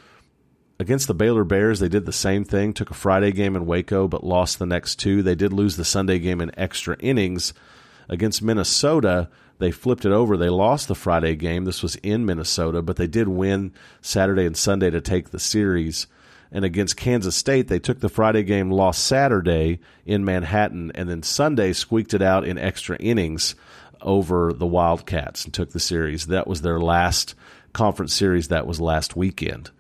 Against 0.79 1.07
the 1.07 1.15
Baylor 1.15 1.45
Bears, 1.45 1.81
they 1.81 1.89
did 1.89 2.07
the 2.07 2.13
same 2.13 2.45
thing, 2.45 2.73
took 2.73 2.91
a 2.91 2.95
Friday 2.95 3.31
game 3.31 3.55
in 3.55 3.67
Waco, 3.67 4.09
but 4.09 4.25
lost 4.25 4.59
the 4.59 4.67
next 4.67 4.97
two. 4.97 5.23
They 5.23 5.35
did 5.35 5.53
lose 5.53 5.77
the 5.77 5.85
Sunday 5.85 6.19
game 6.19 6.41
in 6.41 6.59
extra 6.59 6.97
innings. 6.99 7.53
Against 8.09 8.43
Minnesota, 8.43 9.29
they 9.59 9.71
flipped 9.71 10.05
it 10.05 10.13
over. 10.13 10.37
They 10.37 10.49
lost 10.49 10.89
the 10.89 10.95
Friday 10.95 11.37
game. 11.37 11.65
This 11.65 11.83
was 11.83 11.97
in 11.97 12.27
Minnesota, 12.27 12.83
but 12.83 12.97
they 12.97 13.07
did 13.07 13.29
win 13.29 13.73
Saturday 14.01 14.45
and 14.45 14.57
Sunday 14.57 14.91
to 14.91 15.01
take 15.01 15.31
the 15.31 15.39
series. 15.39 16.09
And 16.51 16.65
against 16.65 16.97
Kansas 16.97 17.37
State, 17.37 17.69
they 17.69 17.79
took 17.79 18.01
the 18.01 18.09
Friday 18.09 18.43
game, 18.43 18.71
lost 18.71 19.05
Saturday 19.05 19.79
in 20.05 20.25
Manhattan, 20.25 20.91
and 20.95 21.09
then 21.09 21.23
Sunday 21.23 21.73
squeaked 21.73 22.13
it 22.13 22.23
out 22.23 22.45
in 22.45 22.59
extra 22.59 22.97
innings 22.97 23.55
over 24.01 24.53
the 24.53 24.67
Wildcats 24.67 25.45
and 25.45 25.55
took 25.55 25.71
the 25.71 25.81
series. 25.81 26.27
That 26.27 26.49
was 26.49 26.63
their 26.63 26.81
last 26.81 27.35
conference 27.73 28.13
series. 28.13 28.49
That 28.49 28.67
was 28.67 28.81
last 28.81 29.17
weekend. 29.17 29.71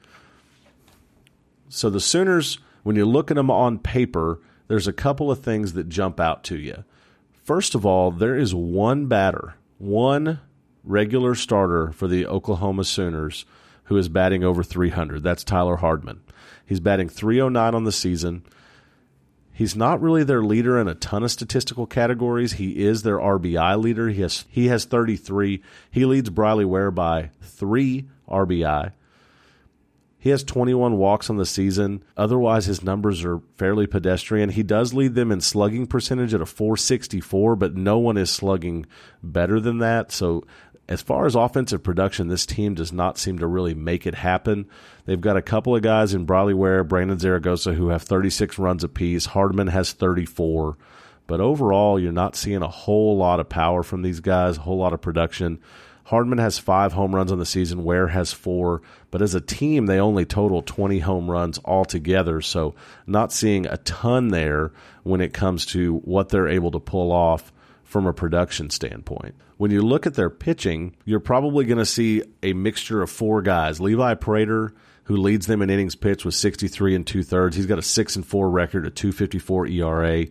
So 1.74 1.88
the 1.88 2.00
Sooners, 2.00 2.58
when 2.82 2.96
you 2.96 3.06
look 3.06 3.30
at 3.30 3.38
them 3.38 3.50
on 3.50 3.78
paper, 3.78 4.40
there's 4.68 4.86
a 4.86 4.92
couple 4.92 5.30
of 5.30 5.38
things 5.38 5.72
that 5.72 5.88
jump 5.88 6.20
out 6.20 6.44
to 6.44 6.58
you. 6.58 6.84
First 7.44 7.74
of 7.74 7.86
all, 7.86 8.10
there 8.10 8.36
is 8.36 8.54
one 8.54 9.06
batter 9.06 9.54
one 9.78 10.38
regular 10.84 11.34
starter 11.34 11.90
for 11.92 12.06
the 12.06 12.26
Oklahoma 12.26 12.84
Sooners 12.84 13.46
who 13.84 13.96
is 13.96 14.10
batting 14.10 14.44
over 14.44 14.62
300. 14.62 15.22
That's 15.22 15.42
Tyler 15.44 15.76
Hardman. 15.76 16.20
He's 16.66 16.78
batting 16.78 17.08
309 17.08 17.74
on 17.74 17.84
the 17.84 17.90
season. 17.90 18.44
He's 19.50 19.74
not 19.74 20.02
really 20.02 20.24
their 20.24 20.42
leader 20.42 20.78
in 20.78 20.88
a 20.88 20.94
ton 20.94 21.22
of 21.22 21.30
statistical 21.30 21.86
categories. 21.86 22.52
He 22.52 22.84
is 22.84 23.02
their 23.02 23.18
RBI 23.18 23.82
leader. 23.82 24.10
He 24.10 24.20
has 24.20 24.44
he 24.50 24.68
has 24.68 24.84
33. 24.84 25.62
He 25.90 26.04
leads 26.04 26.28
Brylie 26.28 26.66
Ware 26.66 26.90
by 26.90 27.30
3 27.40 28.08
RBI. 28.28 28.92
He 30.22 30.30
has 30.30 30.44
21 30.44 30.98
walks 30.98 31.28
on 31.30 31.36
the 31.36 31.44
season. 31.44 32.04
Otherwise, 32.16 32.66
his 32.66 32.84
numbers 32.84 33.24
are 33.24 33.40
fairly 33.56 33.88
pedestrian. 33.88 34.50
He 34.50 34.62
does 34.62 34.94
lead 34.94 35.16
them 35.16 35.32
in 35.32 35.40
slugging 35.40 35.88
percentage 35.88 36.32
at 36.32 36.40
a 36.40 36.46
464, 36.46 37.56
but 37.56 37.74
no 37.74 37.98
one 37.98 38.16
is 38.16 38.30
slugging 38.30 38.86
better 39.20 39.58
than 39.58 39.78
that. 39.78 40.12
So, 40.12 40.44
as 40.88 41.02
far 41.02 41.26
as 41.26 41.34
offensive 41.34 41.82
production, 41.82 42.28
this 42.28 42.46
team 42.46 42.74
does 42.74 42.92
not 42.92 43.18
seem 43.18 43.40
to 43.40 43.48
really 43.48 43.74
make 43.74 44.06
it 44.06 44.14
happen. 44.14 44.66
They've 45.06 45.20
got 45.20 45.36
a 45.36 45.42
couple 45.42 45.74
of 45.74 45.82
guys 45.82 46.14
in 46.14 46.24
Brylie 46.24 46.54
Ware, 46.54 46.84
Brandon 46.84 47.18
Zaragoza, 47.18 47.74
who 47.74 47.88
have 47.88 48.02
36 48.02 48.60
runs 48.60 48.84
apiece. 48.84 49.26
Hardman 49.26 49.66
has 49.66 49.90
34. 49.90 50.78
But 51.26 51.40
overall, 51.40 51.98
you're 51.98 52.12
not 52.12 52.36
seeing 52.36 52.62
a 52.62 52.68
whole 52.68 53.16
lot 53.16 53.40
of 53.40 53.48
power 53.48 53.82
from 53.82 54.02
these 54.02 54.20
guys, 54.20 54.56
a 54.56 54.60
whole 54.60 54.78
lot 54.78 54.92
of 54.92 55.00
production. 55.00 55.58
Hardman 56.04 56.38
has 56.38 56.58
five 56.58 56.92
home 56.92 57.14
runs 57.14 57.32
on 57.32 57.38
the 57.38 57.46
season. 57.46 57.84
Ware 57.84 58.08
has 58.08 58.32
four. 58.32 58.82
But 59.10 59.22
as 59.22 59.34
a 59.34 59.40
team, 59.40 59.86
they 59.86 60.00
only 60.00 60.24
total 60.24 60.62
20 60.62 60.98
home 61.00 61.30
runs 61.30 61.58
altogether. 61.64 62.40
So 62.40 62.74
not 63.06 63.32
seeing 63.32 63.66
a 63.66 63.76
ton 63.78 64.28
there 64.28 64.72
when 65.04 65.20
it 65.20 65.32
comes 65.32 65.66
to 65.66 65.98
what 65.98 66.28
they're 66.28 66.48
able 66.48 66.70
to 66.72 66.80
pull 66.80 67.12
off 67.12 67.52
from 67.84 68.06
a 68.06 68.12
production 68.12 68.70
standpoint. 68.70 69.34
When 69.58 69.70
you 69.70 69.82
look 69.82 70.06
at 70.06 70.14
their 70.14 70.30
pitching, 70.30 70.96
you're 71.04 71.20
probably 71.20 71.64
going 71.66 71.78
to 71.78 71.86
see 71.86 72.22
a 72.42 72.52
mixture 72.52 73.02
of 73.02 73.10
four 73.10 73.42
guys. 73.42 73.80
Levi 73.80 74.14
Prater, 74.14 74.74
who 75.04 75.16
leads 75.16 75.46
them 75.46 75.62
in 75.62 75.70
innings 75.70 75.94
pitched 75.94 76.24
with 76.24 76.34
63 76.34 76.94
and 76.96 77.06
two 77.06 77.22
thirds. 77.22 77.54
He's 77.54 77.66
got 77.66 77.78
a 77.78 77.82
six 77.82 78.16
and 78.16 78.26
four 78.26 78.50
record, 78.50 78.86
a 78.86 78.90
254 78.90 79.66
ERA 79.68 80.26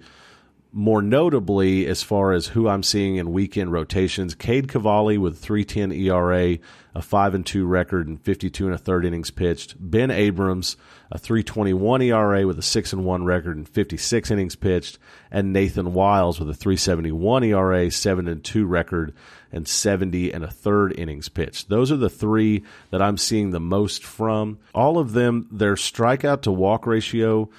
more 0.74 1.02
notably, 1.02 1.86
as 1.86 2.02
far 2.02 2.32
as 2.32 2.48
who 2.48 2.68
I'm 2.68 2.84
seeing 2.84 3.18
in 3.18 3.34
weekend 3.34 3.74
rotations, 3.74 4.36
Cade 4.36 4.70
Cavalli 4.70 5.18
with 5.18 5.38
310 5.38 5.92
ERA, 5.92 6.58
a 6.96 7.02
5 7.02 7.34
and 7.34 7.46
2 7.46 7.66
record, 7.66 8.08
and 8.08 8.22
52 8.22 8.66
and 8.66 8.76
a 8.76 8.78
third 8.78 9.06
innings 9.06 9.32
pitched. 9.32 9.76
Ben 9.80 10.12
Abrams, 10.12 10.78
a 11.12 11.18
321 11.18 12.02
ERA 12.04 12.48
with 12.48 12.58
a 12.58 12.62
6 12.62 12.94
and 12.94 13.04
1 13.04 13.26
record 13.26 13.58
and 13.58 13.68
56 13.68 14.32
innings 14.32 14.56
pitched. 14.56 14.98
And 15.30 15.52
Nathan 15.52 15.94
Wiles 15.94 16.40
with 16.40 16.50
a 16.50 16.54
371 16.54 17.44
ERA, 17.44 17.92
7 17.92 18.28
and 18.28 18.44
2 18.44 18.66
record, 18.66 19.14
and 19.52 19.68
70 19.68 20.32
and 20.32 20.44
a 20.44 20.52
third 20.52 20.98
innings 20.98 21.28
pitched. 21.28 21.68
Those 21.68 21.92
are 21.92 21.98
the 21.98 22.10
three 22.10 22.64
that 22.92 23.02
I'm 23.02 23.18
seeing 23.18 23.52
the 23.52 23.60
most 23.60 24.06
from. 24.06 24.60
All 24.74 24.98
of 24.98 25.12
them, 25.12 25.48
their 25.52 25.76
strikeout 25.76 26.44
to 26.44 26.52
walk 26.52 26.88
ratio 26.88 27.50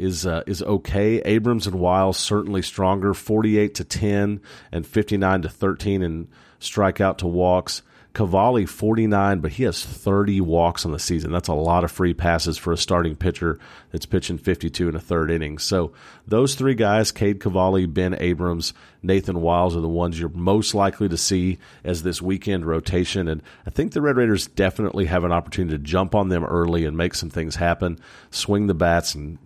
is 0.00 0.26
uh, 0.26 0.42
is 0.46 0.62
okay. 0.62 1.20
Abrams 1.22 1.66
and 1.66 1.76
Wiles 1.76 2.18
certainly 2.18 2.62
stronger, 2.62 3.14
forty 3.14 3.58
eight 3.58 3.74
to 3.76 3.84
ten 3.84 4.40
and 4.72 4.86
fifty 4.86 5.16
nine 5.16 5.42
to 5.42 5.48
thirteen 5.48 6.02
in 6.02 6.28
strikeout 6.60 7.18
to 7.18 7.26
walks. 7.26 7.82
Cavalli 8.12 8.66
49, 8.66 9.38
but 9.38 9.52
he 9.52 9.62
has 9.64 9.84
30 9.84 10.40
walks 10.40 10.84
on 10.84 10.90
the 10.90 10.98
season. 10.98 11.30
That's 11.30 11.48
a 11.48 11.54
lot 11.54 11.84
of 11.84 11.92
free 11.92 12.12
passes 12.12 12.58
for 12.58 12.72
a 12.72 12.76
starting 12.76 13.14
pitcher 13.14 13.58
that's 13.92 14.06
pitching 14.06 14.36
52 14.36 14.88
in 14.88 14.96
a 14.96 15.00
third 15.00 15.30
inning. 15.30 15.58
So 15.58 15.92
those 16.26 16.56
three 16.56 16.74
guys, 16.74 17.12
Cade 17.12 17.40
Cavalli, 17.40 17.86
Ben 17.86 18.16
Abrams, 18.18 18.74
Nathan 19.02 19.40
Wiles, 19.40 19.76
are 19.76 19.80
the 19.80 19.88
ones 19.88 20.18
you're 20.18 20.28
most 20.30 20.74
likely 20.74 21.08
to 21.08 21.16
see 21.16 21.58
as 21.84 22.02
this 22.02 22.20
weekend 22.20 22.66
rotation. 22.66 23.28
And 23.28 23.42
I 23.64 23.70
think 23.70 23.92
the 23.92 24.02
Red 24.02 24.16
Raiders 24.16 24.48
definitely 24.48 25.04
have 25.04 25.22
an 25.22 25.32
opportunity 25.32 25.76
to 25.76 25.82
jump 25.82 26.16
on 26.16 26.30
them 26.30 26.44
early 26.44 26.86
and 26.86 26.96
make 26.96 27.14
some 27.14 27.30
things 27.30 27.54
happen, 27.54 28.00
swing 28.30 28.66
the 28.66 28.74
bats, 28.74 29.14
and 29.14 29.38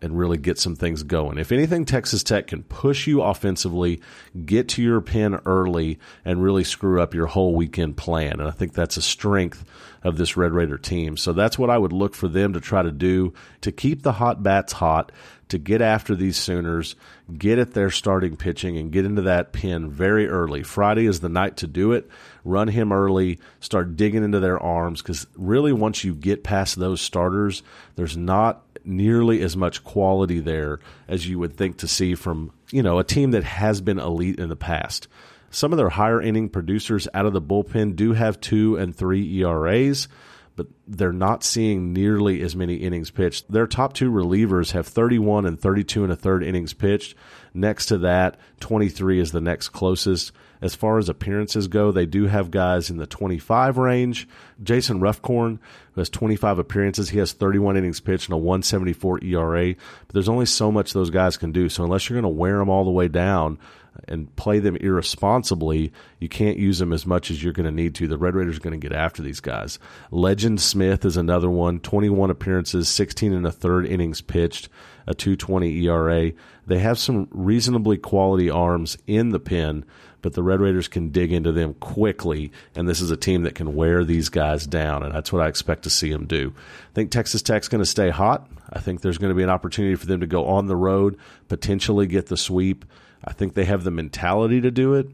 and 0.00 0.18
really 0.18 0.38
get 0.38 0.58
some 0.58 0.76
things 0.76 1.02
going. 1.02 1.38
If 1.38 1.50
anything, 1.50 1.84
Texas 1.84 2.22
Tech 2.22 2.46
can 2.46 2.62
push 2.62 3.06
you 3.06 3.22
offensively, 3.22 4.00
get 4.44 4.68
to 4.70 4.82
your 4.82 5.00
pin 5.00 5.40
early, 5.44 5.98
and 6.24 6.42
really 6.42 6.64
screw 6.64 7.00
up 7.00 7.14
your 7.14 7.26
whole 7.26 7.54
weekend 7.54 7.96
plan. 7.96 8.40
And 8.40 8.48
I 8.48 8.52
think 8.52 8.74
that's 8.74 8.96
a 8.96 9.02
strength 9.02 9.64
of 10.04 10.16
this 10.16 10.36
Red 10.36 10.52
Raider 10.52 10.78
team. 10.78 11.16
So 11.16 11.32
that's 11.32 11.58
what 11.58 11.70
I 11.70 11.78
would 11.78 11.92
look 11.92 12.14
for 12.14 12.28
them 12.28 12.52
to 12.52 12.60
try 12.60 12.82
to 12.82 12.92
do 12.92 13.34
to 13.62 13.72
keep 13.72 14.02
the 14.02 14.12
hot 14.12 14.42
bats 14.42 14.74
hot, 14.74 15.10
to 15.48 15.58
get 15.58 15.82
after 15.82 16.14
these 16.14 16.36
Sooners, 16.36 16.94
get 17.36 17.58
at 17.58 17.72
their 17.72 17.90
starting 17.90 18.36
pitching, 18.36 18.76
and 18.76 18.92
get 18.92 19.04
into 19.04 19.22
that 19.22 19.52
pin 19.52 19.90
very 19.90 20.28
early. 20.28 20.62
Friday 20.62 21.06
is 21.06 21.20
the 21.20 21.28
night 21.28 21.56
to 21.56 21.66
do 21.66 21.92
it. 21.92 22.08
Run 22.44 22.68
him 22.68 22.92
early, 22.92 23.40
start 23.58 23.96
digging 23.96 24.22
into 24.22 24.40
their 24.40 24.62
arms, 24.62 25.02
because 25.02 25.26
really, 25.36 25.72
once 25.72 26.04
you 26.04 26.14
get 26.14 26.44
past 26.44 26.78
those 26.78 27.00
starters, 27.00 27.62
there's 27.96 28.16
not 28.16 28.62
nearly 28.88 29.42
as 29.42 29.56
much 29.56 29.84
quality 29.84 30.40
there 30.40 30.80
as 31.06 31.28
you 31.28 31.38
would 31.38 31.56
think 31.56 31.78
to 31.78 31.88
see 31.88 32.14
from 32.14 32.50
you 32.70 32.82
know 32.82 32.98
a 32.98 33.04
team 33.04 33.30
that 33.32 33.44
has 33.44 33.80
been 33.80 33.98
elite 33.98 34.38
in 34.38 34.48
the 34.48 34.56
past. 34.56 35.08
Some 35.50 35.72
of 35.72 35.78
their 35.78 35.88
higher 35.88 36.20
inning 36.20 36.48
producers 36.48 37.08
out 37.14 37.26
of 37.26 37.32
the 37.32 37.40
bullpen 37.40 37.96
do 37.96 38.12
have 38.12 38.40
two 38.40 38.76
and 38.76 38.94
three 38.94 39.40
ERAs, 39.40 40.08
but 40.56 40.66
they're 40.86 41.12
not 41.12 41.42
seeing 41.42 41.92
nearly 41.92 42.42
as 42.42 42.54
many 42.54 42.74
innings 42.76 43.10
pitched. 43.10 43.50
Their 43.50 43.66
top 43.66 43.94
two 43.94 44.10
relievers 44.10 44.72
have 44.72 44.86
31 44.86 45.46
and 45.46 45.58
32 45.58 46.04
and 46.04 46.12
a 46.12 46.16
third 46.16 46.42
innings 46.42 46.74
pitched. 46.74 47.14
Next 47.54 47.86
to 47.86 47.98
that, 47.98 48.38
23 48.60 49.20
is 49.20 49.32
the 49.32 49.40
next 49.40 49.70
closest. 49.70 50.32
As 50.60 50.74
far 50.74 50.98
as 50.98 51.08
appearances 51.08 51.68
go, 51.68 51.92
they 51.92 52.06
do 52.06 52.26
have 52.26 52.50
guys 52.50 52.90
in 52.90 52.96
the 52.96 53.06
25 53.06 53.78
range. 53.78 54.28
Jason 54.62 55.00
Ruffcorn, 55.00 55.58
who 55.92 56.00
has 56.00 56.10
25 56.10 56.58
appearances, 56.58 57.10
he 57.10 57.18
has 57.18 57.32
31 57.32 57.76
innings 57.76 58.00
pitched 58.00 58.28
and 58.28 58.34
a 58.34 58.38
174 58.38 59.24
ERA. 59.24 59.74
But 59.74 60.12
there's 60.12 60.28
only 60.28 60.46
so 60.46 60.72
much 60.72 60.92
those 60.92 61.10
guys 61.10 61.36
can 61.36 61.52
do. 61.52 61.68
So 61.68 61.84
unless 61.84 62.08
you're 62.08 62.20
going 62.20 62.32
to 62.32 62.38
wear 62.38 62.58
them 62.58 62.68
all 62.68 62.84
the 62.84 62.90
way 62.90 63.08
down, 63.08 63.58
and 64.06 64.34
play 64.36 64.58
them 64.58 64.76
irresponsibly, 64.76 65.92
you 66.20 66.28
can't 66.28 66.58
use 66.58 66.78
them 66.78 66.92
as 66.92 67.06
much 67.06 67.30
as 67.30 67.42
you're 67.42 67.52
going 67.52 67.66
to 67.66 67.72
need 67.72 67.94
to. 67.96 68.06
The 68.06 68.18
Red 68.18 68.34
Raiders 68.34 68.58
are 68.58 68.60
going 68.60 68.78
to 68.78 68.88
get 68.88 68.96
after 68.96 69.22
these 69.22 69.40
guys. 69.40 69.78
Legend 70.10 70.60
Smith 70.60 71.04
is 71.04 71.16
another 71.16 71.50
one. 71.50 71.80
21 71.80 72.30
appearances, 72.30 72.88
16 72.88 73.32
and 73.32 73.46
a 73.46 73.52
third 73.52 73.86
innings 73.86 74.20
pitched, 74.20 74.68
a 75.06 75.14
220 75.14 75.84
ERA. 75.86 76.32
They 76.66 76.78
have 76.78 76.98
some 76.98 77.28
reasonably 77.30 77.96
quality 77.96 78.50
arms 78.50 78.98
in 79.06 79.30
the 79.30 79.40
pen, 79.40 79.84
but 80.22 80.34
the 80.34 80.42
Red 80.42 80.60
Raiders 80.60 80.88
can 80.88 81.10
dig 81.10 81.32
into 81.32 81.52
them 81.52 81.74
quickly, 81.74 82.52
and 82.74 82.88
this 82.88 83.00
is 83.00 83.10
a 83.10 83.16
team 83.16 83.42
that 83.42 83.54
can 83.54 83.74
wear 83.74 84.04
these 84.04 84.28
guys 84.28 84.66
down, 84.66 85.02
and 85.02 85.14
that's 85.14 85.32
what 85.32 85.42
I 85.42 85.48
expect 85.48 85.84
to 85.84 85.90
see 85.90 86.10
them 86.10 86.26
do. 86.26 86.52
I 86.56 86.94
think 86.94 87.10
Texas 87.10 87.42
Tech's 87.42 87.68
going 87.68 87.82
to 87.82 87.86
stay 87.86 88.10
hot. 88.10 88.48
I 88.70 88.80
think 88.80 89.00
there's 89.00 89.18
going 89.18 89.30
to 89.30 89.36
be 89.36 89.42
an 89.42 89.50
opportunity 89.50 89.94
for 89.94 90.06
them 90.06 90.20
to 90.20 90.26
go 90.26 90.46
on 90.46 90.66
the 90.66 90.76
road, 90.76 91.18
potentially 91.48 92.06
get 92.06 92.26
the 92.26 92.36
sweep. 92.36 92.84
I 93.24 93.32
think 93.32 93.54
they 93.54 93.64
have 93.64 93.84
the 93.84 93.90
mentality 93.90 94.60
to 94.60 94.70
do 94.70 94.94
it. 94.94 95.08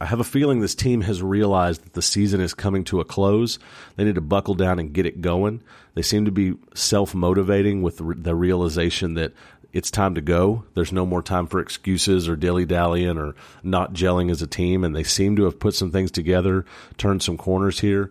I 0.00 0.06
have 0.06 0.20
a 0.20 0.24
feeling 0.24 0.60
this 0.60 0.74
team 0.74 1.02
has 1.02 1.22
realized 1.22 1.84
that 1.84 1.92
the 1.92 2.02
season 2.02 2.40
is 2.40 2.52
coming 2.52 2.82
to 2.84 3.00
a 3.00 3.04
close. 3.04 3.58
They 3.96 4.04
need 4.04 4.16
to 4.16 4.20
buckle 4.20 4.54
down 4.54 4.78
and 4.78 4.92
get 4.92 5.06
it 5.06 5.20
going. 5.20 5.62
They 5.94 6.02
seem 6.02 6.24
to 6.24 6.32
be 6.32 6.54
self 6.74 7.14
motivating 7.14 7.80
with 7.82 8.00
the 8.00 8.34
realization 8.34 9.14
that 9.14 9.32
it's 9.74 9.90
time 9.90 10.14
to 10.14 10.20
go. 10.20 10.64
There's 10.74 10.92
no 10.92 11.04
more 11.04 11.20
time 11.20 11.48
for 11.48 11.58
excuses 11.58 12.28
or 12.28 12.36
dilly 12.36 12.64
dallying 12.64 13.18
or 13.18 13.34
not 13.64 13.92
gelling 13.92 14.30
as 14.30 14.40
a 14.40 14.46
team. 14.46 14.84
And 14.84 14.94
they 14.94 15.02
seem 15.02 15.34
to 15.34 15.44
have 15.44 15.58
put 15.58 15.74
some 15.74 15.90
things 15.90 16.12
together, 16.12 16.64
turned 16.96 17.24
some 17.24 17.36
corners 17.36 17.80
here. 17.80 18.08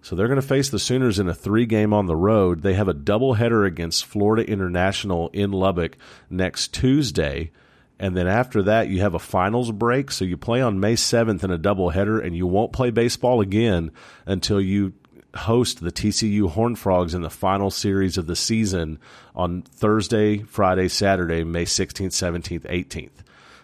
So 0.00 0.14
they're 0.14 0.28
going 0.28 0.40
to 0.40 0.46
face 0.46 0.70
the 0.70 0.78
Sooners 0.78 1.18
in 1.18 1.28
a 1.28 1.34
three 1.34 1.66
game 1.66 1.92
on 1.92 2.06
the 2.06 2.16
road. 2.16 2.62
They 2.62 2.74
have 2.74 2.86
a 2.86 2.94
doubleheader 2.94 3.66
against 3.66 4.06
Florida 4.06 4.48
International 4.48 5.28
in 5.30 5.50
Lubbock 5.50 5.96
next 6.30 6.72
Tuesday. 6.72 7.50
And 7.98 8.16
then 8.16 8.28
after 8.28 8.62
that, 8.62 8.88
you 8.88 9.00
have 9.00 9.14
a 9.14 9.20
finals 9.20 9.72
break. 9.72 10.12
So 10.12 10.24
you 10.24 10.36
play 10.36 10.60
on 10.60 10.80
May 10.80 10.94
7th 10.94 11.42
in 11.42 11.50
a 11.50 11.58
doubleheader, 11.58 12.24
and 12.24 12.36
you 12.36 12.46
won't 12.46 12.72
play 12.72 12.90
baseball 12.90 13.40
again 13.40 13.90
until 14.24 14.60
you 14.60 14.92
host 15.34 15.80
the 15.80 15.92
TCU 15.92 16.50
Horned 16.50 16.78
Frogs 16.78 17.14
in 17.14 17.22
the 17.22 17.30
final 17.30 17.70
series 17.70 18.18
of 18.18 18.26
the 18.26 18.36
season 18.36 18.98
on 19.34 19.62
Thursday, 19.62 20.38
Friday, 20.38 20.88
Saturday, 20.88 21.44
May 21.44 21.64
16th, 21.64 22.08
17th, 22.08 22.62
18th. 22.62 23.10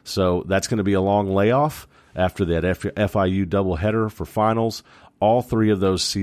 So 0.05 0.45
that's 0.47 0.67
going 0.67 0.79
to 0.79 0.85
be 0.85 0.95
a 0.95 1.01
long 1.01 1.31
layoff 1.31 1.87
after 2.17 2.45
that 2.47 2.65
FIU 2.65 3.47
doubleheader 3.47 4.11
for 4.11 4.25
finals. 4.25 4.83
All 5.21 5.43
three 5.43 5.71
of 5.71 5.81
those 5.81 6.17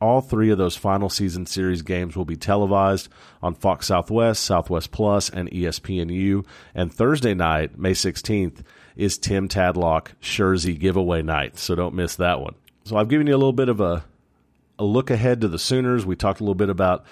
all 0.00 0.20
three 0.20 0.50
of 0.50 0.58
those 0.58 0.76
final 0.76 1.08
season 1.08 1.46
series 1.46 1.82
games 1.82 2.16
will 2.16 2.24
be 2.24 2.36
televised 2.36 3.08
on 3.40 3.54
Fox 3.54 3.86
Southwest, 3.86 4.42
Southwest 4.42 4.90
Plus, 4.90 5.30
and 5.30 5.48
ESPNU. 5.50 6.44
And 6.74 6.92
Thursday 6.92 7.34
night, 7.34 7.78
May 7.78 7.92
16th, 7.92 8.62
is 8.96 9.16
Tim 9.16 9.48
Tadlock 9.48 10.08
Jersey 10.20 10.74
giveaway 10.74 11.22
night. 11.22 11.56
So 11.56 11.76
don't 11.76 11.94
miss 11.94 12.16
that 12.16 12.40
one. 12.40 12.56
So 12.84 12.96
I've 12.96 13.08
given 13.08 13.28
you 13.28 13.34
a 13.34 13.38
little 13.38 13.52
bit 13.52 13.68
of 13.68 13.80
a 13.80 14.04
a 14.78 14.84
look 14.84 15.10
ahead 15.10 15.40
to 15.40 15.48
the 15.48 15.58
Sooners. 15.58 16.06
We 16.06 16.16
talked 16.16 16.40
a 16.40 16.44
little 16.44 16.54
bit 16.54 16.70
about 16.70 17.04